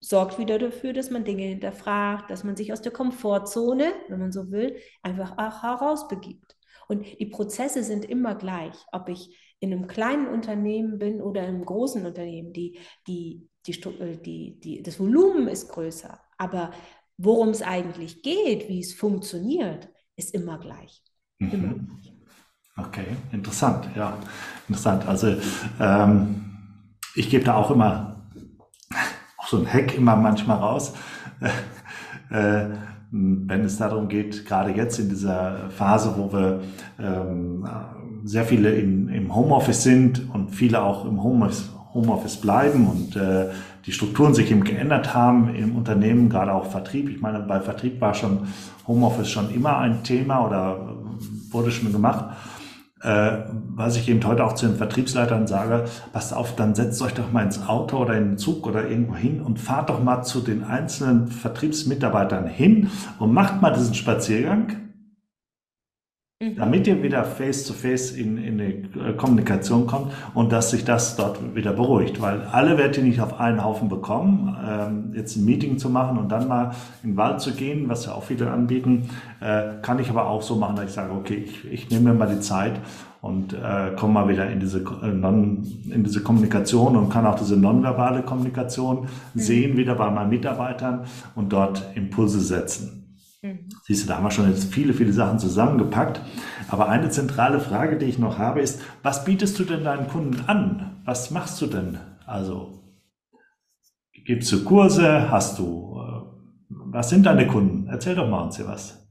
[0.00, 4.32] sorgt wieder dafür, dass man Dinge hinterfragt, dass man sich aus der Komfortzone, wenn man
[4.32, 6.53] so will, einfach auch herausbegibt.
[6.88, 11.54] Und die Prozesse sind immer gleich, ob ich in einem kleinen Unternehmen bin oder in
[11.54, 12.52] einem großen Unternehmen.
[12.52, 16.72] Die, die, die, äh, die, das Volumen ist größer, aber
[17.16, 21.02] worum es eigentlich geht, wie es funktioniert, ist immer gleich.
[21.38, 21.50] Mhm.
[21.50, 22.14] Immer gleich.
[22.76, 24.18] Okay, interessant, ja,
[24.68, 25.06] interessant.
[25.06, 25.36] Also
[25.78, 26.44] ähm,
[27.14, 28.28] ich gebe da auch immer
[29.38, 30.92] auch so ein Hack immer manchmal raus.
[32.30, 32.70] äh,
[33.16, 36.62] wenn es darum geht, gerade jetzt in dieser Phase, wo wir
[36.98, 37.64] ähm,
[38.24, 43.50] sehr viele in, im Homeoffice sind und viele auch im Homeoffice, Homeoffice bleiben und äh,
[43.86, 47.08] die Strukturen sich eben geändert haben im Unternehmen, gerade auch Vertrieb.
[47.08, 48.48] Ich meine, bei Vertrieb war schon
[48.88, 50.96] Homeoffice schon immer ein Thema oder
[51.50, 52.24] wurde schon gemacht
[53.04, 53.44] äh,
[53.76, 57.30] was ich eben heute auch zu den Vertriebsleitern sage, passt auf, dann setzt euch doch
[57.32, 60.40] mal ins Auto oder in den Zug oder irgendwo hin und fahrt doch mal zu
[60.40, 64.83] den einzelnen Vertriebsmitarbeitern hin und macht mal diesen Spaziergang
[66.44, 66.56] Mhm.
[66.56, 68.64] damit ihr wieder face-to-face -face in, in die
[68.98, 72.20] äh, Kommunikation kommt und dass sich das dort wieder beruhigt.
[72.20, 74.56] Weil alle werdet ihr nicht auf einen Haufen bekommen.
[74.66, 78.06] Ähm, jetzt ein Meeting zu machen und dann mal in den Wald zu gehen, was
[78.06, 81.44] ja auch viele anbieten, äh, kann ich aber auch so machen, dass ich sage, okay,
[81.44, 82.80] ich, ich nehme mir mal die Zeit
[83.20, 87.38] und äh, komme mal wieder in diese, äh, non, in diese Kommunikation und kann auch
[87.38, 89.40] diese nonverbale Kommunikation mhm.
[89.40, 91.04] sehen, wieder bei meinen Mitarbeitern
[91.34, 93.03] und dort Impulse setzen.
[93.44, 93.68] Mhm.
[93.82, 96.20] Siehst du, da haben wir schon jetzt viele, viele Sachen zusammengepackt.
[96.68, 100.48] Aber eine zentrale Frage, die ich noch habe, ist, was bietest du denn deinen Kunden
[100.48, 101.02] an?
[101.04, 101.98] Was machst du denn?
[102.24, 102.82] Also,
[104.24, 105.30] gibst du Kurse?
[105.30, 106.22] Hast du, äh,
[106.70, 107.86] was sind deine Kunden?
[107.88, 109.06] Erzähl doch mal uns hier was.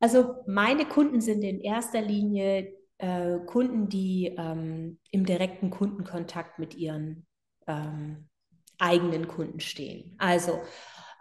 [0.00, 6.74] Also, meine Kunden sind in erster Linie äh, Kunden, die ähm, im direkten Kundenkontakt mit
[6.74, 7.26] ihren
[7.66, 8.26] ähm,
[8.78, 10.14] eigenen Kunden stehen.
[10.16, 10.62] Also,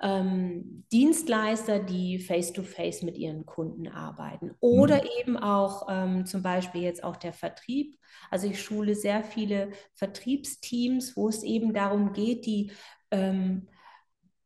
[0.03, 4.51] ähm, Dienstleister, die face-to-face -face mit ihren Kunden arbeiten.
[4.59, 5.09] Oder mhm.
[5.21, 7.97] eben auch ähm, zum Beispiel jetzt auch der Vertrieb.
[8.29, 12.71] Also ich schule sehr viele Vertriebsteams, wo es eben darum geht, die
[13.11, 13.67] ähm,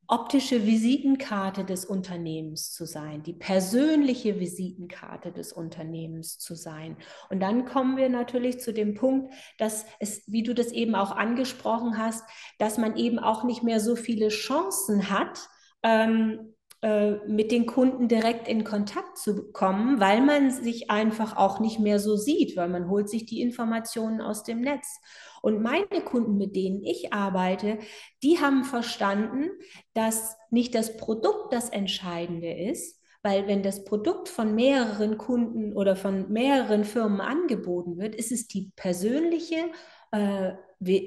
[0.09, 6.95] optische Visitenkarte des Unternehmens zu sein, die persönliche Visitenkarte des Unternehmens zu sein.
[7.29, 11.11] Und dann kommen wir natürlich zu dem Punkt, dass es, wie du das eben auch
[11.11, 12.23] angesprochen hast,
[12.57, 15.49] dass man eben auch nicht mehr so viele Chancen hat,
[15.87, 21.59] ähm, äh, mit den Kunden direkt in Kontakt zu kommen, weil man sich einfach auch
[21.59, 24.99] nicht mehr so sieht, weil man holt sich die Informationen aus dem Netz.
[25.41, 27.79] Und meine Kunden, mit denen ich arbeite,
[28.21, 29.49] die haben verstanden,
[29.93, 35.95] dass nicht das Produkt das Entscheidende ist, weil wenn das Produkt von mehreren Kunden oder
[35.95, 39.71] von mehreren Firmen angeboten wird, ist es die persönliche
[40.11, 40.53] äh,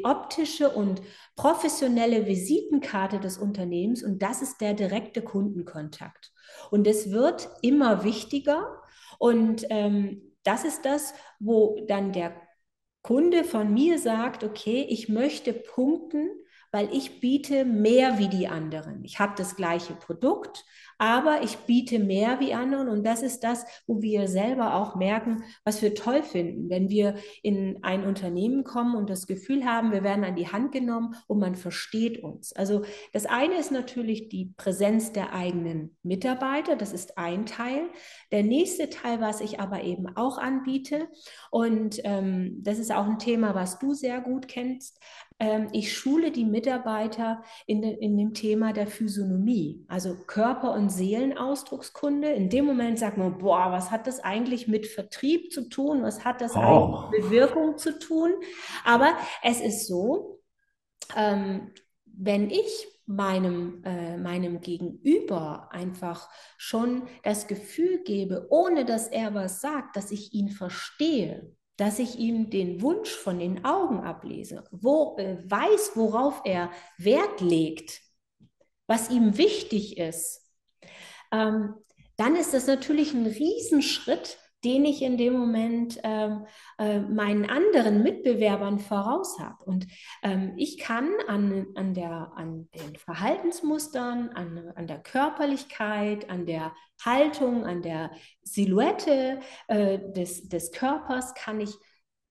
[0.05, 1.01] optische und
[1.37, 6.33] professionelle Visitenkarte des Unternehmens und das ist der direkte Kundenkontakt.
[6.71, 8.83] Und es wird immer wichtiger
[9.19, 12.35] und ähm, das ist das, wo dann der
[13.03, 16.29] Kunde von mir sagt, okay, ich möchte punkten,
[16.73, 19.05] weil ich biete mehr wie die anderen.
[19.05, 20.65] Ich habe das gleiche Produkt,
[20.99, 25.43] aber ich biete mehr wie anderen und das ist das, wo wir selber auch merken,
[25.65, 30.05] was wir toll finden, wenn wir in ein Unternehmen kommen und das Gefühl haben, wir
[30.05, 32.53] werden an die Hand genommen und man versteht uns.
[32.53, 37.89] Also das eine ist natürlich die Präsenz der eigenen Mitarbeiter, das ist ein Teil.
[38.31, 41.09] Der nächste Teil, was ich aber eben auch anbiete
[41.51, 45.01] und ähm, das ist auch ein Thema, was du sehr gut kennst,
[45.73, 52.29] ich schule die Mitarbeiter in, de, in dem Thema der Physiognomie, also Körper- und Seelenausdruckskunde.
[52.29, 56.03] In dem Moment sagt man, boah, was hat das eigentlich mit Vertrieb zu tun?
[56.03, 56.59] Was hat das oh.
[56.59, 58.33] eigentlich mit Wirkung zu tun?
[58.85, 60.43] Aber es ist so,
[61.17, 61.73] ähm,
[62.05, 66.29] wenn ich meinem, äh, meinem Gegenüber einfach
[66.59, 71.51] schon das Gefühl gebe, ohne dass er was sagt, dass ich ihn verstehe,
[71.81, 77.41] dass ich ihm den Wunsch von den Augen ablese, wo, äh, weiß, worauf er Wert
[77.41, 78.03] legt,
[78.87, 80.43] was ihm wichtig ist,
[81.33, 81.75] ähm,
[82.19, 86.47] dann ist das natürlich ein Riesenschritt, den ich in dem Moment ähm,
[86.79, 89.65] äh, meinen anderen Mitbewerbern voraus habe.
[89.65, 89.87] Und
[90.23, 96.75] ähm, ich kann an, an, der, an den Verhaltensmustern, an, an der Körperlichkeit, an der
[97.03, 98.11] Haltung, an der
[98.43, 101.75] Silhouette äh, des, des Körpers, kann ich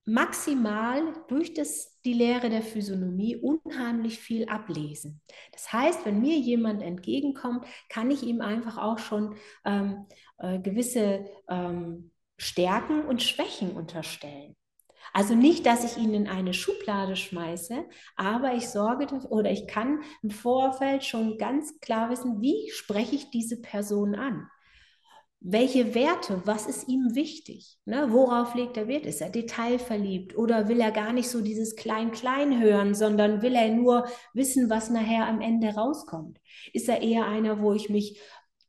[0.06, 5.22] maximal durch das, die Lehre der Physiognomie unheimlich viel ablesen.
[5.52, 10.08] Das heißt, wenn mir jemand entgegenkommt, kann ich ihm einfach auch schon ähm,
[10.40, 14.56] äh, gewisse ähm, Stärken und Schwächen unterstellen.
[15.14, 17.86] Also nicht, dass ich ihn in eine Schublade schmeiße,
[18.16, 23.16] aber ich sorge dafür oder ich kann im Vorfeld schon ganz klar wissen, wie spreche
[23.16, 24.48] ich diese Person an.
[25.42, 27.80] Welche Werte, was ist ihm wichtig?
[27.86, 28.08] Ne?
[28.12, 29.06] Worauf legt er Wert?
[29.06, 33.70] Ist er detailverliebt oder will er gar nicht so dieses Klein-Klein hören, sondern will er
[33.70, 36.40] nur wissen, was nachher am Ende rauskommt?
[36.74, 38.20] Ist er eher einer, wo ich mich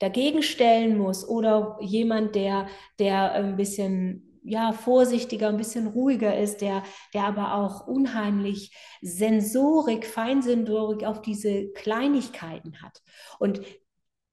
[0.01, 2.67] dagegen stellen muss oder jemand, der,
[2.99, 6.83] der ein bisschen ja, vorsichtiger, ein bisschen ruhiger ist, der,
[7.15, 13.03] der aber auch unheimlich Sensorik, Feinsensorik auf diese Kleinigkeiten hat.
[13.39, 13.61] Und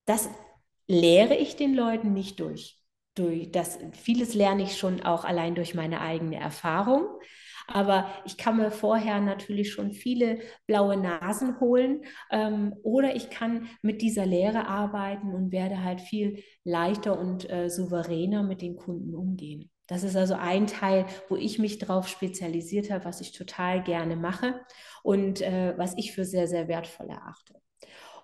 [0.05, 0.29] das
[0.87, 2.81] lehre ich den Leuten nicht durch.
[3.15, 7.07] durch das, vieles lerne ich schon auch allein durch meine eigene Erfahrung.
[7.67, 13.67] Aber ich kann mir vorher natürlich schon viele blaue Nasen holen ähm, oder ich kann
[13.81, 19.13] mit dieser Lehre arbeiten und werde halt viel leichter und äh, souveräner mit den Kunden
[19.15, 19.69] umgehen.
[19.87, 24.15] Das ist also ein Teil, wo ich mich darauf spezialisiert habe, was ich total gerne
[24.15, 24.59] mache
[25.03, 27.55] und äh, was ich für sehr, sehr wertvoll erachte.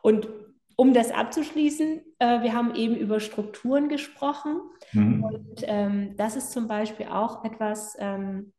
[0.01, 0.27] Und
[0.75, 4.59] um das abzuschließen, äh, wir haben eben über Strukturen gesprochen.
[4.91, 5.23] Mhm.
[5.23, 8.51] Und ähm, das ist zum Beispiel auch etwas, ähm,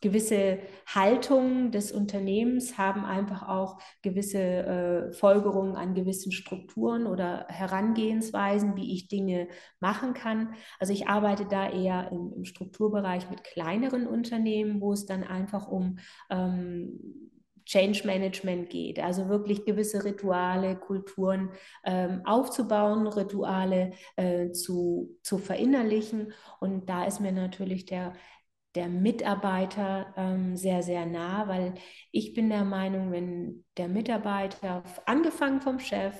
[0.00, 8.76] gewisse Haltungen des Unternehmens haben einfach auch gewisse äh, Folgerungen an gewissen Strukturen oder Herangehensweisen,
[8.76, 9.48] wie ich Dinge
[9.80, 10.54] machen kann.
[10.78, 15.68] Also ich arbeite da eher im, im Strukturbereich mit kleineren Unternehmen, wo es dann einfach
[15.68, 15.98] um
[16.30, 17.28] ähm,
[17.68, 21.50] Change Management geht, also wirklich gewisse Rituale, Kulturen
[21.84, 26.32] ähm, aufzubauen, Rituale äh, zu, zu verinnerlichen.
[26.60, 28.14] Und da ist mir natürlich der,
[28.74, 31.74] der Mitarbeiter ähm, sehr, sehr nah, weil
[32.12, 36.14] ich bin der Meinung, wenn der Mitarbeiter, angefangen vom Chef,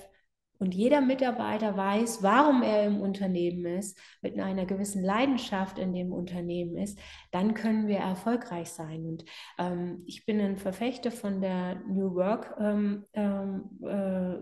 [0.58, 6.12] und jeder Mitarbeiter weiß, warum er im Unternehmen ist, mit einer gewissen Leidenschaft in dem
[6.12, 6.98] Unternehmen ist,
[7.30, 9.06] dann können wir erfolgreich sein.
[9.06, 9.24] Und
[9.58, 14.34] ähm, ich bin ein Verfechter von der New Work ähm, ähm äh,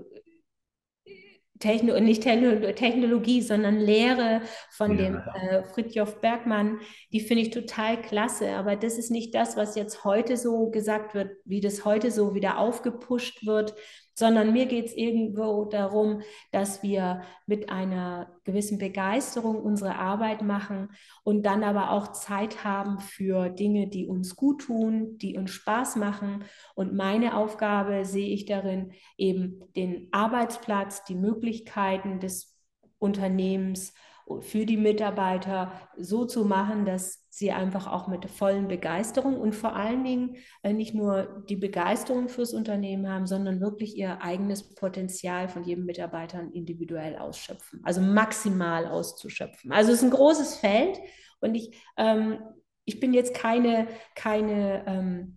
[1.59, 6.81] Techno, nicht Technologie, sondern Lehre von ja, dem äh, Fritjof Bergmann,
[7.13, 8.51] die finde ich total klasse.
[8.51, 12.35] Aber das ist nicht das, was jetzt heute so gesagt wird, wie das heute so
[12.35, 13.75] wieder aufgepusht wird.
[14.19, 20.89] Sondern mir geht es irgendwo darum, dass wir mit einer gewissen Begeisterung unsere Arbeit machen
[21.23, 25.97] und dann aber auch Zeit haben für Dinge, die uns gut tun, die uns Spaß
[25.97, 26.45] machen.
[26.75, 32.59] Und meine Aufgabe sehe ich darin, eben den Arbeitsplatz, die Möglichkeiten des
[32.99, 33.93] Unternehmens
[34.41, 39.77] für die Mitarbeiter so zu machen, dass sie einfach auch mit vollen Begeisterung und vor
[39.77, 45.51] allen Dingen äh, nicht nur die Begeisterung fürs Unternehmen haben, sondern wirklich ihr eigenes Potenzial
[45.51, 49.71] von jedem Mitarbeiter individuell ausschöpfen, also maximal auszuschöpfen.
[49.71, 50.99] Also es ist ein großes Feld
[51.41, 52.39] und ich, ähm,
[52.87, 55.37] ich bin jetzt keine, keine ähm,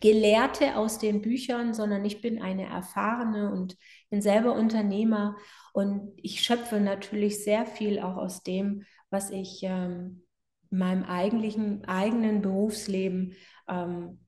[0.00, 3.78] Gelehrte aus den Büchern, sondern ich bin eine erfahrene und
[4.10, 5.38] bin selber Unternehmer
[5.72, 10.23] und ich schöpfe natürlich sehr viel auch aus dem, was ich ähm,
[10.70, 13.34] meinem eigentlichen, eigenen Berufsleben
[13.68, 14.20] ähm,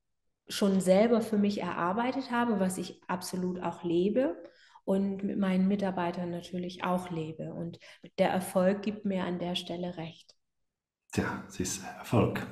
[0.48, 4.36] schon selber für mich erarbeitet habe, was ich absolut auch lebe
[4.84, 7.52] und mit meinen Mitarbeitern natürlich auch lebe.
[7.52, 7.78] Und
[8.18, 10.34] der Erfolg gibt mir an der Stelle recht.
[11.12, 12.46] Tja, siehst du, Erfolg.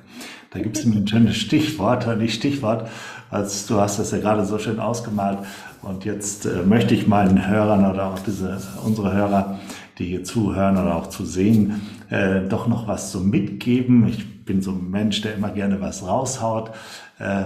[0.49, 2.89] Da gibt es ein schönes Stichwort, nicht Stichwort,
[3.29, 5.39] als du hast das ja gerade so schön ausgemalt.
[5.81, 9.59] Und jetzt äh, möchte ich meinen Hörern oder auch diese, unsere Hörer,
[9.97, 14.07] die hier zuhören oder auch zu sehen, äh, doch noch was so mitgeben.
[14.07, 16.71] Ich bin so ein Mensch, der immer gerne was raushaut.
[17.19, 17.45] Äh,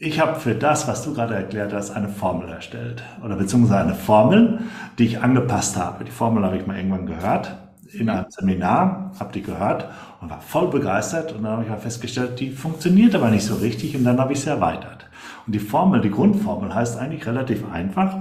[0.00, 3.94] ich habe für das, was du gerade erklärt hast, eine Formel erstellt oder beziehungsweise eine
[3.96, 4.60] Formel,
[4.98, 6.04] die ich angepasst habe.
[6.04, 7.56] Die Formel habe ich mal irgendwann gehört
[7.92, 9.88] in einem Seminar, habe die gehört
[10.20, 13.56] und war voll begeistert und dann habe ich mal festgestellt, die funktioniert aber nicht so
[13.56, 15.06] richtig und dann habe ich sie erweitert.
[15.46, 18.18] Und die Formel, die Grundformel heißt eigentlich relativ einfach,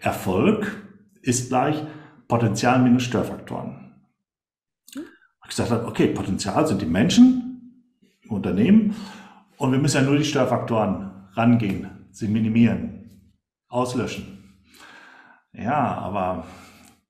[0.00, 0.82] Erfolg
[1.20, 1.82] ist gleich
[2.28, 3.87] Potenzial minus Störfaktoren.
[5.48, 7.84] Gesagt habe, okay, Potenzial sind die Menschen
[8.22, 8.94] im Unternehmen
[9.56, 13.32] und wir müssen ja nur die Störfaktoren rangehen, sie minimieren,
[13.68, 14.38] auslöschen.
[15.52, 16.44] Ja, aber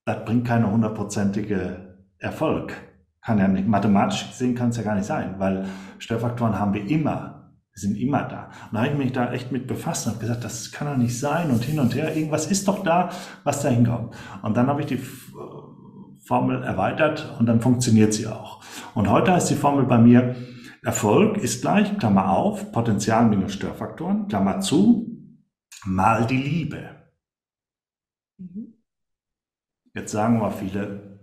[0.05, 2.75] das bringt keine hundertprozentige Erfolg.
[3.21, 5.67] Kann ja nicht, mathematisch gesehen kann es ja gar nicht sein, weil
[5.99, 7.35] Störfaktoren haben wir immer.
[7.75, 8.51] Sind immer da.
[8.71, 10.97] Und da habe ich mich da echt mit befasst und habe gesagt, das kann doch
[10.97, 12.17] nicht sein und hin und her.
[12.17, 13.11] Irgendwas ist doch da,
[13.45, 14.17] was da hinkommt.
[14.43, 15.01] Und dann habe ich die
[16.29, 18.63] Formel erweitert und dann funktioniert sie auch.
[18.95, 20.37] Und heute heißt die Formel bei mir,
[20.85, 25.07] Erfolg ist gleich, Klammer auf, Potenzial minus Störfaktoren, Klammer zu,
[25.87, 26.91] mal die Liebe.
[28.37, 28.75] Mhm.
[29.95, 31.19] Jetzt sagen wir viele,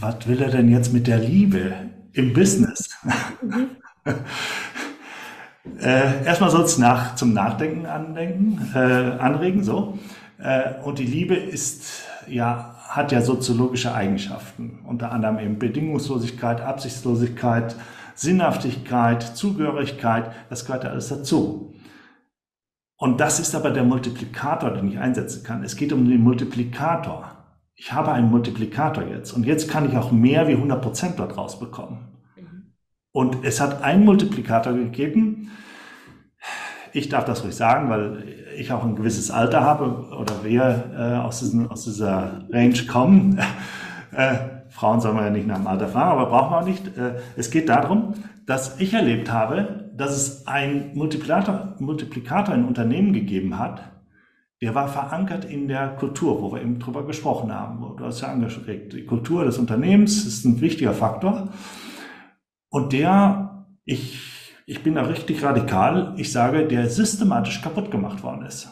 [0.00, 1.72] was will er denn jetzt mit der Liebe
[2.14, 2.98] im Business?
[3.42, 3.76] Mhm.
[5.78, 10.00] äh, erstmal soll es nach, zum Nachdenken andenken, äh, anregen, so.
[10.38, 17.76] Äh, und die Liebe ist ja, hat ja soziologische Eigenschaften, unter anderem eben Bedingungslosigkeit, Absichtslosigkeit,
[18.14, 21.74] Sinnhaftigkeit, Zugehörigkeit, das gehört ja alles dazu.
[22.96, 25.64] Und das ist aber der Multiplikator, den ich einsetzen kann.
[25.64, 27.34] Es geht um den Multiplikator
[27.76, 31.36] ich habe einen Multiplikator jetzt und jetzt kann ich auch mehr wie 100 Prozent dort
[31.36, 31.98] rausbekommen.
[32.36, 32.72] Mhm.
[33.12, 35.50] Und es hat einen Multiplikator gegeben.
[36.94, 38.22] Ich darf das ruhig sagen, weil
[38.56, 43.40] ich auch ein gewisses Alter habe oder wir äh, aus, diesen, aus dieser Range kommen.
[44.12, 44.36] äh,
[44.68, 46.96] Frauen sollen wir ja nicht nach dem Alter fragen, aber brauchen wir auch nicht.
[46.96, 48.14] Äh, es geht darum,
[48.46, 53.82] dass ich erlebt habe, dass es einen Multiplikator, Multiplikator in Unternehmen gegeben hat,
[54.62, 57.96] der war verankert in der Kultur, wo wir eben drüber gesprochen haben.
[57.96, 61.48] Du hast ja angeregt, die Kultur des Unternehmens ist ein wichtiger Faktor.
[62.68, 64.33] Und der, ich,
[64.66, 68.68] ich bin da richtig radikal, ich sage, der systematisch kaputt gemacht worden ist.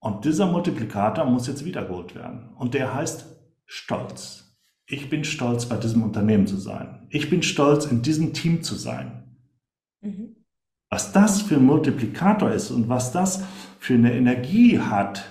[0.00, 2.50] Und dieser Multiplikator muss jetzt wiedergeholt werden.
[2.56, 3.26] Und der heißt
[3.64, 4.44] Stolz.
[4.86, 7.06] Ich bin stolz, bei diesem Unternehmen zu sein.
[7.08, 9.38] Ich bin stolz, in diesem Team zu sein.
[10.02, 10.36] Mhm.
[10.90, 13.42] Was das für ein Multiplikator ist und was das
[13.78, 15.24] für eine Energie hat,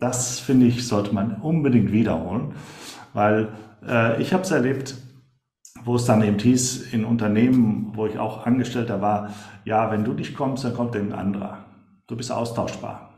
[0.00, 2.54] das finde ich, sollte man unbedingt wiederholen,
[3.12, 3.52] weil
[3.86, 4.96] äh, ich habe es erlebt,
[5.84, 9.30] wo es dann eben hieß, in Unternehmen, wo ich auch Angestellter war,
[9.64, 11.58] ja, wenn du nicht kommst, dann kommt ein anderer.
[12.06, 13.10] Du bist austauschbar.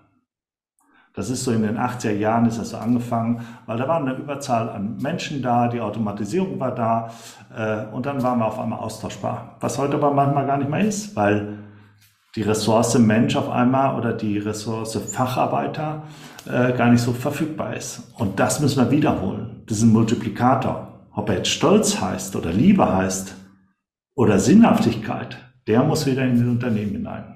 [1.16, 4.12] Das ist so in den 80er Jahren ist das so angefangen, weil da war eine
[4.12, 7.10] Überzahl an Menschen da, die Automatisierung war da
[7.56, 9.56] äh, und dann waren wir auf einmal austauschbar.
[9.60, 11.56] Was heute aber manchmal gar nicht mehr ist, weil
[12.34, 16.02] die Ressource Mensch auf einmal oder die Ressource Facharbeiter
[16.44, 18.12] äh, gar nicht so verfügbar ist.
[18.18, 19.62] Und das müssen wir wiederholen.
[19.66, 20.95] Das ist ein Multiplikator.
[21.16, 23.34] Ob er jetzt Stolz heißt oder Liebe heißt
[24.16, 27.32] oder Sinnhaftigkeit, der muss wieder in das Unternehmen hinein.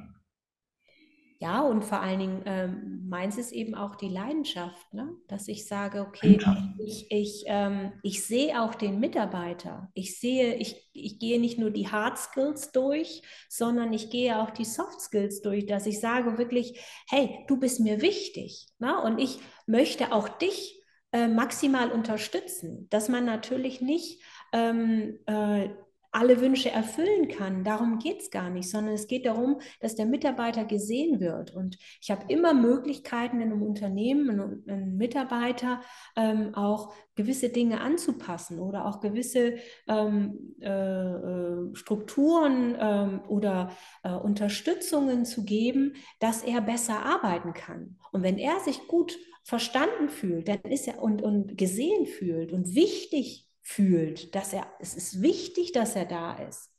[1.40, 5.16] ja, und vor allen Dingen ähm, meins ist eben auch die Leidenschaft, ne?
[5.28, 6.38] dass ich sage, okay,
[6.78, 9.88] ich, ich, ähm, ich sehe auch den Mitarbeiter.
[9.94, 14.50] Ich sehe, ich, ich gehe nicht nur die Hard Skills durch, sondern ich gehe auch
[14.50, 16.78] die Soft Skills durch, dass ich sage wirklich,
[17.08, 18.66] hey, du bist mir wichtig.
[18.78, 19.00] Ne?
[19.00, 20.79] Und ich möchte auch dich
[21.12, 25.70] äh, maximal unterstützen, dass man natürlich nicht ähm, äh,
[26.12, 27.62] alle Wünsche erfüllen kann.
[27.62, 31.54] Darum geht es gar nicht, sondern es geht darum, dass der Mitarbeiter gesehen wird.
[31.54, 35.80] Und ich habe immer Möglichkeiten in einem Unternehmen, einem Mitarbeiter
[36.16, 39.56] ähm, auch gewisse Dinge anzupassen oder auch gewisse
[39.86, 43.70] ähm, äh, äh, Strukturen ähm, oder
[44.02, 47.98] äh, Unterstützungen zu geben, dass er besser arbeiten kann.
[48.11, 52.74] Und wenn er sich gut verstanden fühlt, dann ist er und, und gesehen fühlt und
[52.74, 56.70] wichtig fühlt, dass er, es ist wichtig, dass er da ist,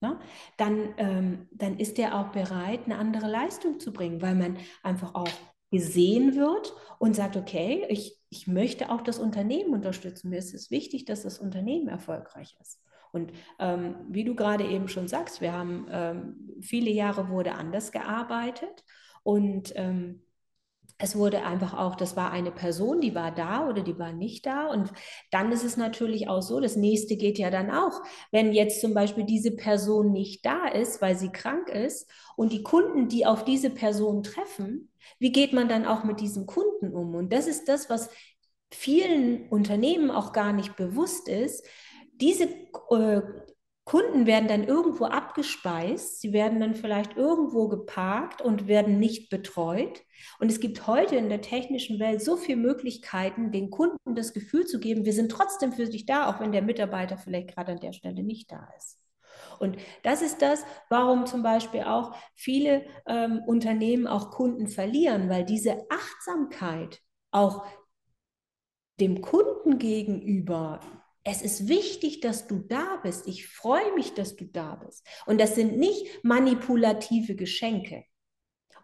[0.00, 0.18] ne?
[0.56, 5.14] dann, ähm, dann ist er auch bereit, eine andere Leistung zu bringen, weil man einfach
[5.14, 5.28] auch
[5.70, 10.30] gesehen wird und sagt, okay, ich, ich möchte auch das Unternehmen unterstützen.
[10.30, 12.80] Mir ist es wichtig, dass das Unternehmen erfolgreich ist.
[13.12, 17.92] Und ähm, wie du gerade eben schon sagst, wir haben ähm, viele Jahre wurde anders
[17.92, 18.84] gearbeitet
[19.22, 20.22] und ähm,
[21.00, 24.44] es wurde einfach auch, das war eine Person, die war da oder die war nicht
[24.44, 24.66] da.
[24.66, 24.92] Und
[25.30, 28.92] dann ist es natürlich auch so, das nächste geht ja dann auch, wenn jetzt zum
[28.92, 33.44] Beispiel diese Person nicht da ist, weil sie krank ist und die Kunden, die auf
[33.44, 37.14] diese Person treffen, wie geht man dann auch mit diesen Kunden um?
[37.14, 38.10] Und das ist das, was
[38.70, 41.66] vielen Unternehmen auch gar nicht bewusst ist.
[42.12, 43.22] Diese äh,
[43.90, 50.04] Kunden werden dann irgendwo abgespeist, sie werden dann vielleicht irgendwo geparkt und werden nicht betreut.
[50.38, 54.64] Und es gibt heute in der technischen Welt so viele Möglichkeiten, den Kunden das Gefühl
[54.64, 57.80] zu geben, wir sind trotzdem für dich da, auch wenn der Mitarbeiter vielleicht gerade an
[57.80, 59.00] der Stelle nicht da ist.
[59.58, 65.44] Und das ist das, warum zum Beispiel auch viele ähm, Unternehmen auch Kunden verlieren, weil
[65.44, 67.00] diese Achtsamkeit
[67.32, 67.66] auch
[69.00, 70.78] dem Kunden gegenüber
[71.30, 73.28] es ist wichtig, dass du da bist.
[73.28, 75.06] Ich freue mich, dass du da bist.
[75.26, 78.04] Und das sind nicht manipulative Geschenke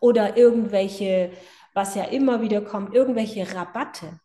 [0.00, 1.32] oder irgendwelche,
[1.74, 4.20] was ja immer wieder kommt, irgendwelche Rabatte,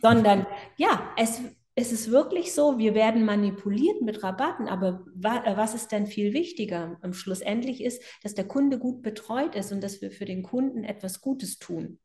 [0.00, 1.40] sondern ja, es,
[1.74, 6.98] es ist wirklich so, wir werden manipuliert mit Rabatten, aber was ist denn viel wichtiger?
[7.02, 10.84] Am Schlussendlich ist, dass der Kunde gut betreut ist und dass wir für den Kunden
[10.84, 11.98] etwas Gutes tun.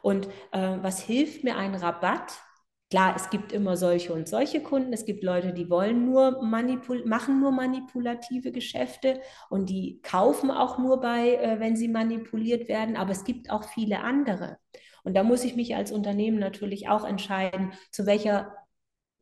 [0.00, 2.40] Und äh, was hilft mir ein Rabatt?
[2.90, 4.94] Klar, es gibt immer solche und solche Kunden.
[4.94, 9.20] Es gibt Leute, die wollen nur manipul machen nur manipulative Geschäfte
[9.50, 12.96] und die kaufen auch nur bei, äh, wenn sie manipuliert werden.
[12.96, 14.56] Aber es gibt auch viele andere.
[15.04, 18.54] Und da muss ich mich als Unternehmen natürlich auch entscheiden, zu welcher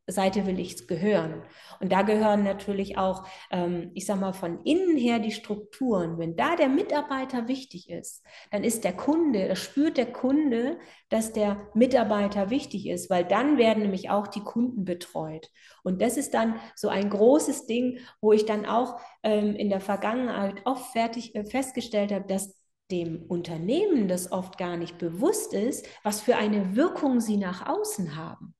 [0.08, 1.42] Seite will ich gehören.
[1.80, 6.18] Und da gehören natürlich auch, ähm, ich sage mal, von innen her die Strukturen.
[6.18, 10.78] Wenn da der Mitarbeiter wichtig ist, dann ist der Kunde, das spürt der Kunde,
[11.08, 15.50] dass der Mitarbeiter wichtig ist, weil dann werden nämlich auch die Kunden betreut.
[15.82, 19.80] Und das ist dann so ein großes Ding, wo ich dann auch ähm, in der
[19.80, 22.54] Vergangenheit oft fertig, äh, festgestellt habe, dass
[22.92, 28.14] dem Unternehmen das oft gar nicht bewusst ist, was für eine Wirkung sie nach außen
[28.14, 28.55] haben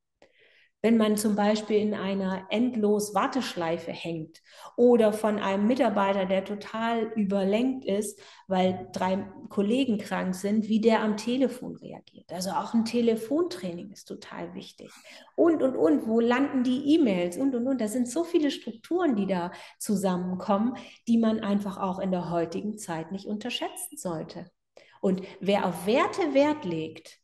[0.83, 4.43] wenn man zum Beispiel in einer endlos Warteschleife hängt
[4.77, 11.03] oder von einem Mitarbeiter, der total überlenkt ist, weil drei Kollegen krank sind, wie der
[11.03, 12.33] am Telefon reagiert.
[12.33, 14.91] Also auch ein Telefontraining ist total wichtig.
[15.35, 17.81] Und, und, und, wo landen die E-Mails und, und, und.
[17.81, 20.77] Da sind so viele Strukturen, die da zusammenkommen,
[21.09, 24.51] die man einfach auch in der heutigen Zeit nicht unterschätzen sollte.
[25.01, 27.19] Und wer auf Werte Wert legt,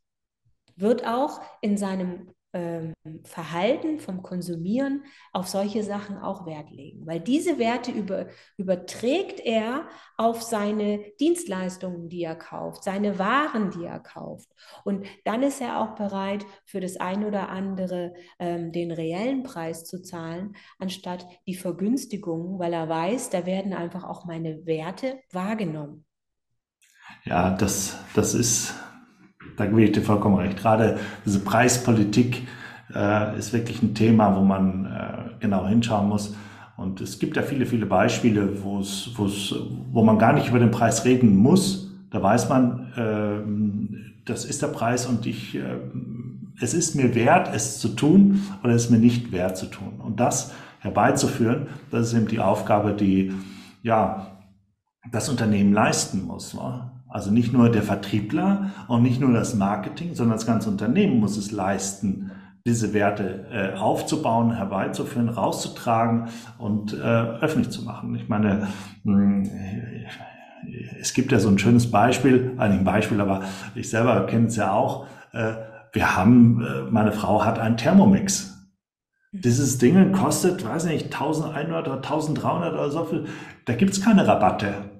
[0.76, 2.92] wird auch in seinem ähm,
[3.24, 8.26] Verhalten, vom Konsumieren auf solche Sachen auch Wert legen, weil diese Werte über,
[8.56, 14.48] überträgt er auf seine Dienstleistungen, die er kauft, seine Waren, die er kauft.
[14.84, 19.84] Und dann ist er auch bereit, für das ein oder andere ähm, den reellen Preis
[19.84, 26.04] zu zahlen, anstatt die Vergünstigung, weil er weiß, da werden einfach auch meine Werte wahrgenommen.
[27.24, 28.74] Ja, das, das ist
[29.56, 30.56] da gebe ich dir vollkommen recht.
[30.56, 32.46] Gerade diese Preispolitik
[32.94, 36.34] äh, ist wirklich ein Thema, wo man äh, genau hinschauen muss.
[36.76, 40.70] Und es gibt ja viele, viele Beispiele, wo es, wo man gar nicht über den
[40.70, 41.90] Preis reden muss.
[42.10, 45.78] Da weiß man, äh, das ist der Preis und ich, äh,
[46.60, 50.00] es ist mir wert, es zu tun oder es ist mir nicht wert zu tun.
[50.00, 53.32] Und das herbeizuführen, das ist eben die Aufgabe, die
[53.82, 54.38] ja
[55.10, 56.56] das Unternehmen leisten muss.
[57.12, 61.36] Also nicht nur der Vertriebler und nicht nur das Marketing, sondern das ganze Unternehmen muss
[61.36, 62.30] es leisten,
[62.64, 68.14] diese Werte äh, aufzubauen, herbeizuführen, rauszutragen und äh, öffentlich zu machen.
[68.14, 68.68] Ich meine,
[69.04, 69.50] hm,
[71.00, 73.42] es gibt ja so ein schönes Beispiel, eigentlich ein Beispiel, aber
[73.74, 75.06] ich selber kenne es ja auch.
[75.32, 75.52] Äh,
[75.92, 78.52] wir haben, äh, meine Frau hat einen Thermomix.
[79.32, 83.24] Dieses Ding kostet, weiß nicht, 1100 oder 1300 oder so viel.
[83.64, 84.91] Da gibt es keine Rabatte.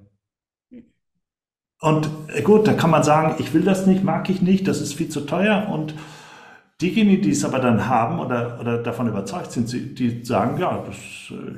[1.83, 4.81] Und äh, gut, da kann man sagen, ich will das nicht, mag ich nicht, das
[4.81, 5.69] ist viel zu teuer.
[5.69, 5.95] Und
[6.81, 10.97] diejenigen, die es aber dann haben oder, oder davon überzeugt sind, die sagen, ja, das,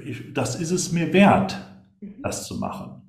[0.02, 1.58] ich, das ist es mir wert,
[2.22, 3.02] das zu machen.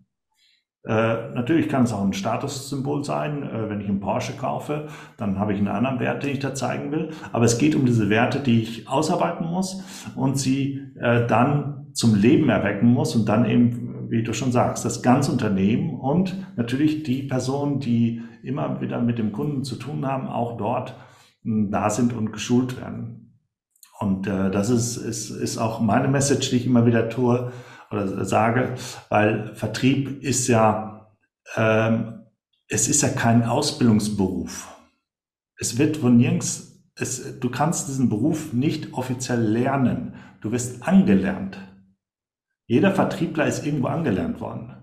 [0.86, 3.44] Äh, natürlich kann es auch ein Statussymbol sein.
[3.44, 4.88] Äh, wenn ich einen Porsche kaufe,
[5.18, 7.12] dann habe ich einen anderen Wert, den ich da zeigen will.
[7.32, 9.82] Aber es geht um diese Werte, die ich ausarbeiten muss
[10.16, 14.86] und sie äh, dann zum Leben erwecken muss und dann eben, wie du schon sagst,
[14.86, 20.06] das ganze Unternehmen und natürlich die Personen, die immer wieder mit dem Kunden zu tun
[20.06, 20.96] haben, auch dort
[21.44, 23.40] hm, da sind und geschult werden.
[24.00, 27.52] Und äh, das ist, ist, ist auch meine Message, die ich immer wieder tue
[27.92, 28.76] oder sage,
[29.10, 31.08] weil Vertrieb ist ja,
[31.56, 32.26] ähm,
[32.68, 34.68] es ist ja kein Ausbildungsberuf.
[35.58, 40.16] Es wird von nirgends, es, du kannst diesen Beruf nicht offiziell lernen.
[40.42, 41.58] Du wirst angelernt.
[42.68, 44.76] Jeder Vertriebler ist irgendwo angelernt worden.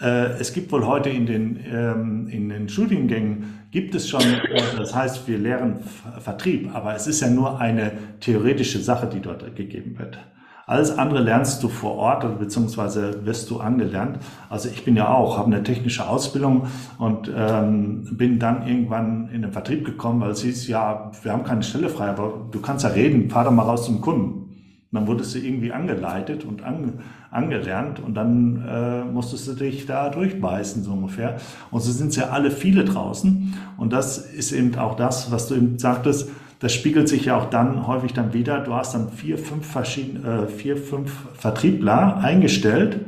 [0.00, 4.76] Äh, es gibt wohl heute in den, ähm, in den Studiengängen, gibt es schon, äh,
[4.76, 5.80] das heißt, wir lehren
[6.18, 10.18] Vertrieb, aber es ist ja nur eine theoretische Sache, die dort gegeben wird.
[10.66, 14.18] Alles andere lernst du vor Ort beziehungsweise wirst du angelernt.
[14.50, 16.66] Also ich bin ja auch, habe eine technische Ausbildung
[16.98, 21.44] und ähm, bin dann irgendwann in den Vertrieb gekommen, weil es hieß, ja, wir haben
[21.44, 24.47] keine Stelle frei, aber du kannst ja reden, fahr doch mal raus zum Kunden.
[24.90, 30.08] Dann wurdest du irgendwie angeleitet und an, angelernt und dann äh, musstest du dich da
[30.08, 31.36] durchbeißen, so ungefähr.
[31.70, 33.54] Und so sind es ja alle viele draußen.
[33.76, 36.30] Und das ist eben auch das, was du eben sagtest,
[36.60, 38.60] das spiegelt sich ja auch dann häufig dann wieder.
[38.60, 43.00] Du hast dann vier, fünf verschiedene, äh, vier, fünf Vertriebler eingestellt,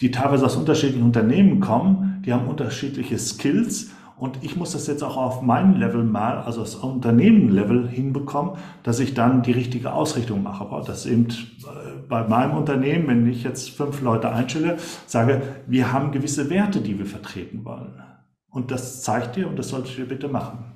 [0.00, 5.02] die teilweise aus unterschiedlichen Unternehmen kommen, die haben unterschiedliche Skills und ich muss das jetzt
[5.02, 8.54] auch auf meinem Level mal, also das Unternehmen-Level hinbekommen,
[8.84, 10.64] dass ich dann die richtige Ausrichtung mache.
[10.64, 15.92] Aber das eben äh, bei meinem Unternehmen, wenn ich jetzt fünf Leute einstelle, sage, wir
[15.92, 18.00] haben gewisse Werte, die wir vertreten wollen.
[18.50, 20.73] Und das zeigt dir und das solltet ihr bitte machen.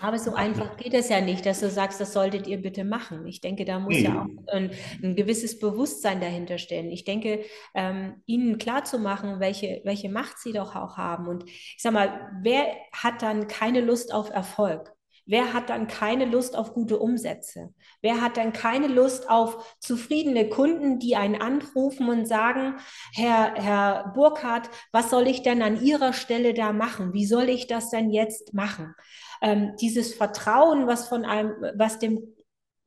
[0.00, 3.26] Aber so einfach geht es ja nicht, dass du sagst, das solltet ihr bitte machen.
[3.26, 4.04] Ich denke, da muss nee.
[4.04, 4.70] ja auch ein,
[5.02, 6.90] ein, gewisses Bewusstsein dahinter stehen.
[6.90, 7.44] Ich denke,
[7.74, 11.26] ähm, ihnen klarzumachen, welche, welche Macht sie doch auch haben.
[11.28, 14.96] Und ich sag mal, wer hat dann keine Lust auf Erfolg?
[15.28, 17.74] Wer hat dann keine Lust auf gute Umsätze?
[18.00, 22.76] Wer hat dann keine Lust auf zufriedene Kunden, die einen anrufen und sagen,
[23.12, 27.12] Herr, Herr Burkhardt, was soll ich denn an Ihrer Stelle da machen?
[27.12, 28.94] Wie soll ich das denn jetzt machen?
[29.42, 32.34] Ähm, dieses Vertrauen, was von einem, was dem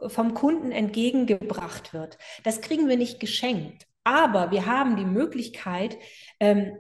[0.08, 3.86] vom Kunden entgegengebracht wird, das kriegen wir nicht geschenkt.
[4.04, 5.98] Aber wir haben die Möglichkeit,
[6.40, 6.78] ähm,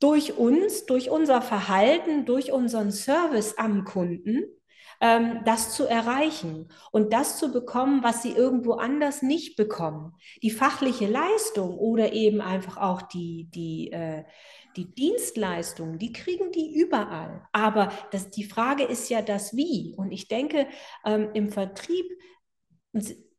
[0.00, 4.44] durch uns, durch unser Verhalten, durch unseren Service am Kunden,
[5.00, 10.14] ähm, das zu erreichen und das zu bekommen, was sie irgendwo anders nicht bekommen.
[10.42, 14.24] Die fachliche Leistung oder eben einfach auch die, die, äh,
[14.76, 17.46] die Dienstleistungen, die kriegen die überall.
[17.52, 19.94] Aber das, die Frage ist ja das Wie.
[19.96, 20.66] Und ich denke,
[21.04, 22.06] ähm, im Vertrieb,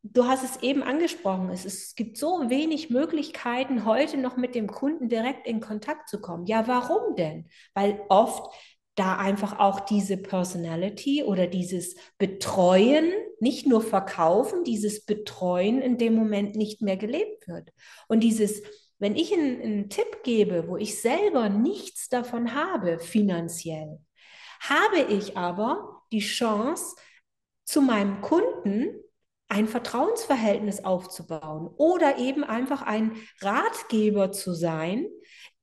[0.04, 4.68] du hast es eben angesprochen, es, es gibt so wenig Möglichkeiten, heute noch mit dem
[4.68, 6.46] Kunden direkt in Kontakt zu kommen.
[6.46, 7.50] Ja, warum denn?
[7.74, 8.54] Weil oft
[8.96, 16.16] da einfach auch diese Personality oder dieses Betreuen, nicht nur verkaufen, dieses Betreuen in dem
[16.16, 17.74] Moment nicht mehr gelebt wird.
[18.08, 18.62] Und dieses
[19.00, 24.00] wenn ich einen, einen Tipp gebe, wo ich selber nichts davon habe finanziell,
[24.62, 26.96] habe ich aber die Chance,
[27.66, 29.02] zu meinem Kunden
[29.48, 35.08] ein Vertrauensverhältnis aufzubauen oder eben einfach ein Ratgeber zu sein,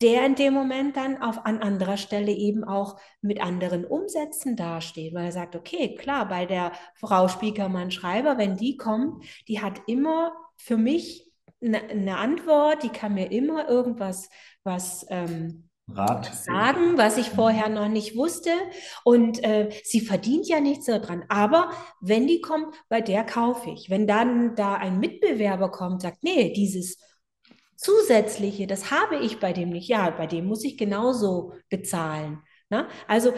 [0.01, 5.15] der in dem Moment dann auf, an anderer Stelle eben auch mit anderen Umsätzen dasteht,
[5.15, 10.33] weil er sagt, okay, klar, bei der Frau Spiekermann-Schreiber, wenn die kommt, die hat immer
[10.57, 11.32] für mich
[11.63, 14.29] eine Antwort, die kann mir immer irgendwas
[14.65, 16.35] was ähm, Rat.
[16.35, 18.51] sagen, was ich vorher noch nicht wusste.
[19.05, 21.25] Und äh, sie verdient ja nichts daran.
[21.29, 23.91] Aber wenn die kommt, bei der kaufe ich.
[23.91, 26.99] Wenn dann da ein Mitbewerber kommt, sagt, nee, dieses
[27.77, 29.89] Zusätzliche, das habe ich bei dem nicht.
[29.89, 32.43] Ja, bei dem muss ich genauso bezahlen.
[32.71, 32.87] Ne?
[33.09, 33.35] Also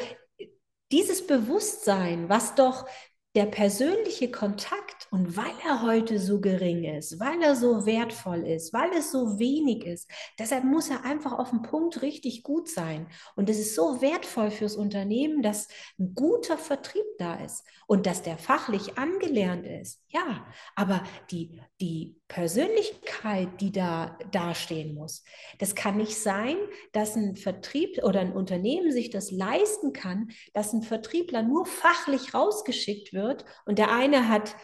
[0.93, 2.87] dieses Bewusstsein, was doch
[3.35, 8.73] der persönliche Kontakt und weil er heute so gering ist, weil er so wertvoll ist,
[8.73, 10.09] weil es so wenig ist,
[10.39, 13.09] deshalb muss er einfach auf dem Punkt richtig gut sein.
[13.35, 15.67] Und es ist so wertvoll fürs Unternehmen, dass
[15.99, 20.01] ein guter Vertrieb da ist und dass der fachlich angelernt ist.
[20.09, 25.23] Ja, aber die, die Persönlichkeit, die da dastehen muss.
[25.61, 26.57] Das kann nicht sein,
[26.91, 32.35] dass ein Vertrieb oder ein Unternehmen sich das leisten kann, dass ein Vertriebler nur fachlich
[32.35, 34.57] rausgeschickt wird und der eine hat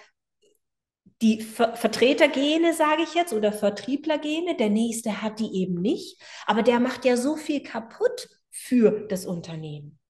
[1.22, 6.64] die Ver Vertretergene, sage ich jetzt, oder Vertrieblergene, der nächste hat die eben nicht, aber
[6.64, 10.00] der macht ja so viel kaputt für das Unternehmen.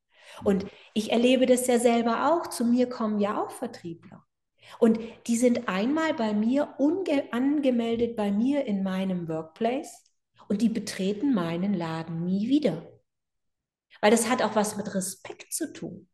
[0.44, 2.46] Und ich erlebe das ja selber auch.
[2.46, 4.24] Zu mir kommen ja auch Vertriebler.
[4.78, 6.74] Und die sind einmal bei mir
[7.32, 10.04] angemeldet bei mir in meinem Workplace
[10.48, 12.86] und die betreten meinen Laden nie wieder.
[14.00, 16.08] Weil das hat auch was mit Respekt zu tun.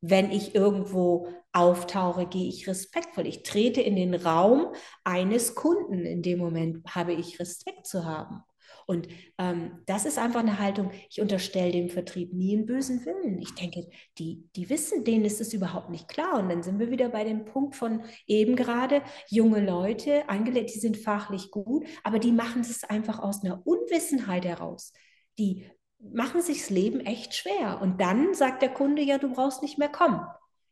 [0.00, 3.26] Wenn ich irgendwo auftauche, gehe ich respektvoll.
[3.26, 4.72] Ich trete in den Raum
[5.02, 6.06] eines Kunden.
[6.06, 8.42] In dem Moment habe ich Respekt zu haben.
[8.90, 13.38] Und ähm, das ist einfach eine Haltung, ich unterstelle dem Vertrieb nie einen bösen Willen.
[13.38, 13.86] Ich denke,
[14.16, 16.38] die, die wissen, denen ist es überhaupt nicht klar.
[16.38, 20.78] Und dann sind wir wieder bei dem Punkt von eben gerade, junge Leute, angelegt, die
[20.78, 24.94] sind fachlich gut, aber die machen es einfach aus einer Unwissenheit heraus.
[25.38, 25.66] Die
[25.98, 27.82] machen sich das Leben echt schwer.
[27.82, 30.22] Und dann sagt der Kunde, ja, du brauchst nicht mehr kommen.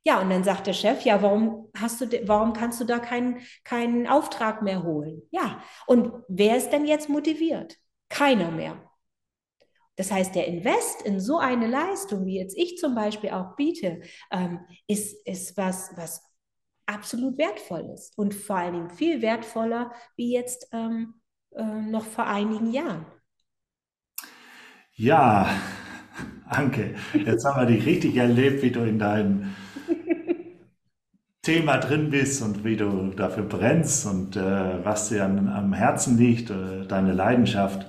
[0.06, 3.40] Ja, und dann sagt der Chef, ja, warum hast du, warum kannst du da keinen,
[3.62, 5.20] keinen Auftrag mehr holen?
[5.32, 7.76] Ja, und wer ist denn jetzt motiviert?
[8.08, 8.80] Keiner mehr.
[9.96, 14.02] Das heißt, der Invest in so eine Leistung, wie jetzt ich zum Beispiel auch biete,
[14.30, 16.22] ähm, ist, ist was, was
[16.84, 21.14] absolut wertvoll ist und vor allen Dingen viel wertvoller wie jetzt ähm,
[21.52, 23.06] äh, noch vor einigen Jahren.
[24.94, 25.48] Ja,
[26.46, 29.56] Anke, jetzt haben wir dich richtig erlebt, wie du in deinem
[31.46, 36.18] Thema drin bist und wie du dafür brennst und äh, was dir an, am Herzen
[36.18, 37.86] liegt, äh, deine Leidenschaft.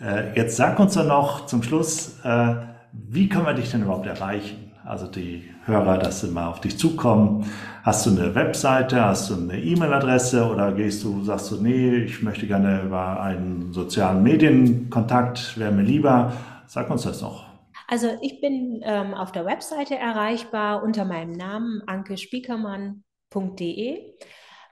[0.00, 2.54] Äh, jetzt sag uns doch noch zum Schluss, äh,
[2.92, 4.70] wie können wir dich denn überhaupt erreichen?
[4.84, 7.46] Also die Hörer, dass sie mal auf dich zukommen.
[7.82, 12.22] Hast du eine Webseite, hast du eine E-Mail-Adresse oder gehst du, sagst du, nee, ich
[12.22, 16.34] möchte gerne über einen sozialen Medienkontakt, wäre mir lieber.
[16.68, 17.45] Sag uns das doch.
[17.88, 24.14] Also ich bin ähm, auf der Webseite erreichbar unter meinem Namen ankespiekermann.de.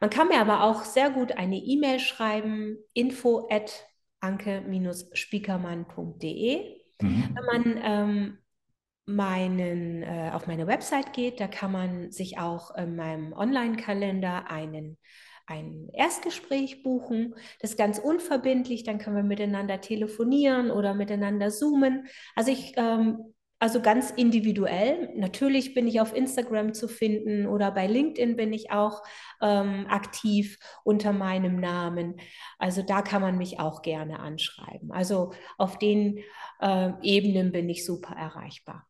[0.00, 3.86] Man kann mir aber auch sehr gut eine E-Mail schreiben, info at
[4.20, 6.80] anke-spiekermann.de.
[7.00, 7.34] Mhm.
[7.34, 8.38] Wenn man ähm,
[9.06, 14.98] meinen, äh, auf meine Website geht, da kann man sich auch in meinem Online-Kalender einen
[15.46, 17.34] ein Erstgespräch buchen.
[17.60, 22.06] Das ist ganz unverbindlich, dann können wir miteinander telefonieren oder miteinander zoomen.
[22.34, 23.34] Also ich ähm,
[23.64, 25.10] also ganz individuell.
[25.16, 29.02] Natürlich bin ich auf Instagram zu finden oder bei LinkedIn bin ich auch
[29.40, 32.20] ähm, aktiv unter meinem Namen.
[32.58, 34.92] Also da kann man mich auch gerne anschreiben.
[34.92, 36.18] Also auf den
[36.60, 38.86] äh, Ebenen bin ich super erreichbar.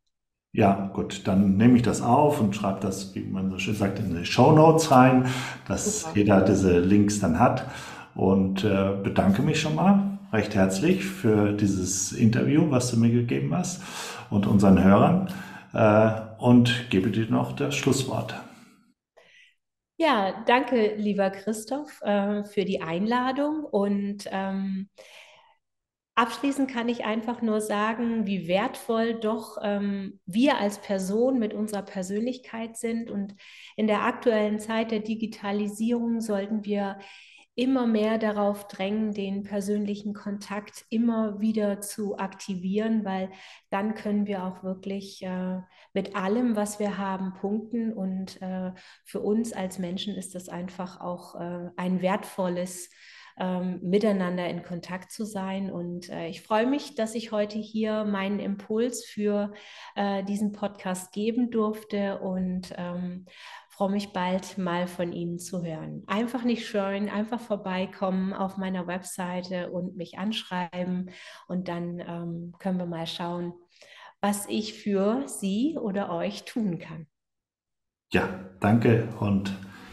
[0.55, 3.99] Ja, gut, dann nehme ich das auf und schreibe das, wie man so schön sagt,
[3.99, 5.27] in die Show Notes rein,
[5.67, 6.15] dass Super.
[6.15, 7.67] jeder diese Links dann hat.
[8.15, 13.55] Und äh, bedanke mich schon mal recht herzlich für dieses Interview, was du mir gegeben
[13.55, 13.83] hast
[14.31, 15.29] und unseren Hörern
[15.75, 16.11] äh,
[16.43, 18.35] und gebe dir noch das Schlusswort.
[19.97, 24.89] Ja, danke, lieber Christoph, äh, für die Einladung und ähm,
[26.17, 31.83] Abschließend kann ich einfach nur sagen, wie wertvoll doch ähm, wir als Person mit unserer
[31.83, 33.11] Persönlichkeit sind.
[33.11, 33.35] Und
[33.77, 36.99] in der aktuellen Zeit der Digitalisierung sollten wir
[37.57, 43.31] immer mehr darauf drängen, den persönlichen Kontakt immer wieder zu aktivieren, weil
[43.71, 45.61] dann können wir auch wirklich äh,
[45.93, 47.93] mit allem, was wir haben, punkten.
[47.93, 48.73] Und äh,
[49.05, 52.91] für uns als Menschen ist das einfach auch äh, ein wertvolles
[53.37, 55.71] ähm, miteinander in Kontakt zu sein.
[55.71, 59.53] Und äh, ich freue mich, dass ich heute hier meinen Impuls für
[59.97, 63.27] äh, diesen Podcast geben durfte und ähm,
[63.69, 66.05] freue mich bald mal von Ihnen zu hören.
[66.07, 71.11] Einfach nicht scheuen, einfach vorbeikommen auf meiner Webseite und mich anschreiben
[71.49, 73.53] und dann ähm, können wir mal schauen,
[74.21, 77.07] was ich für Sie oder euch tun kann.
[78.13, 78.29] Ja,
[78.61, 79.53] danke und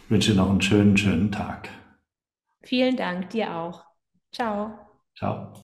[0.10, 1.70] wünsche noch einen schönen, schönen Tag.
[2.64, 3.86] Vielen Dank, dir auch.
[4.32, 4.80] Ciao.
[5.16, 5.64] Ciao.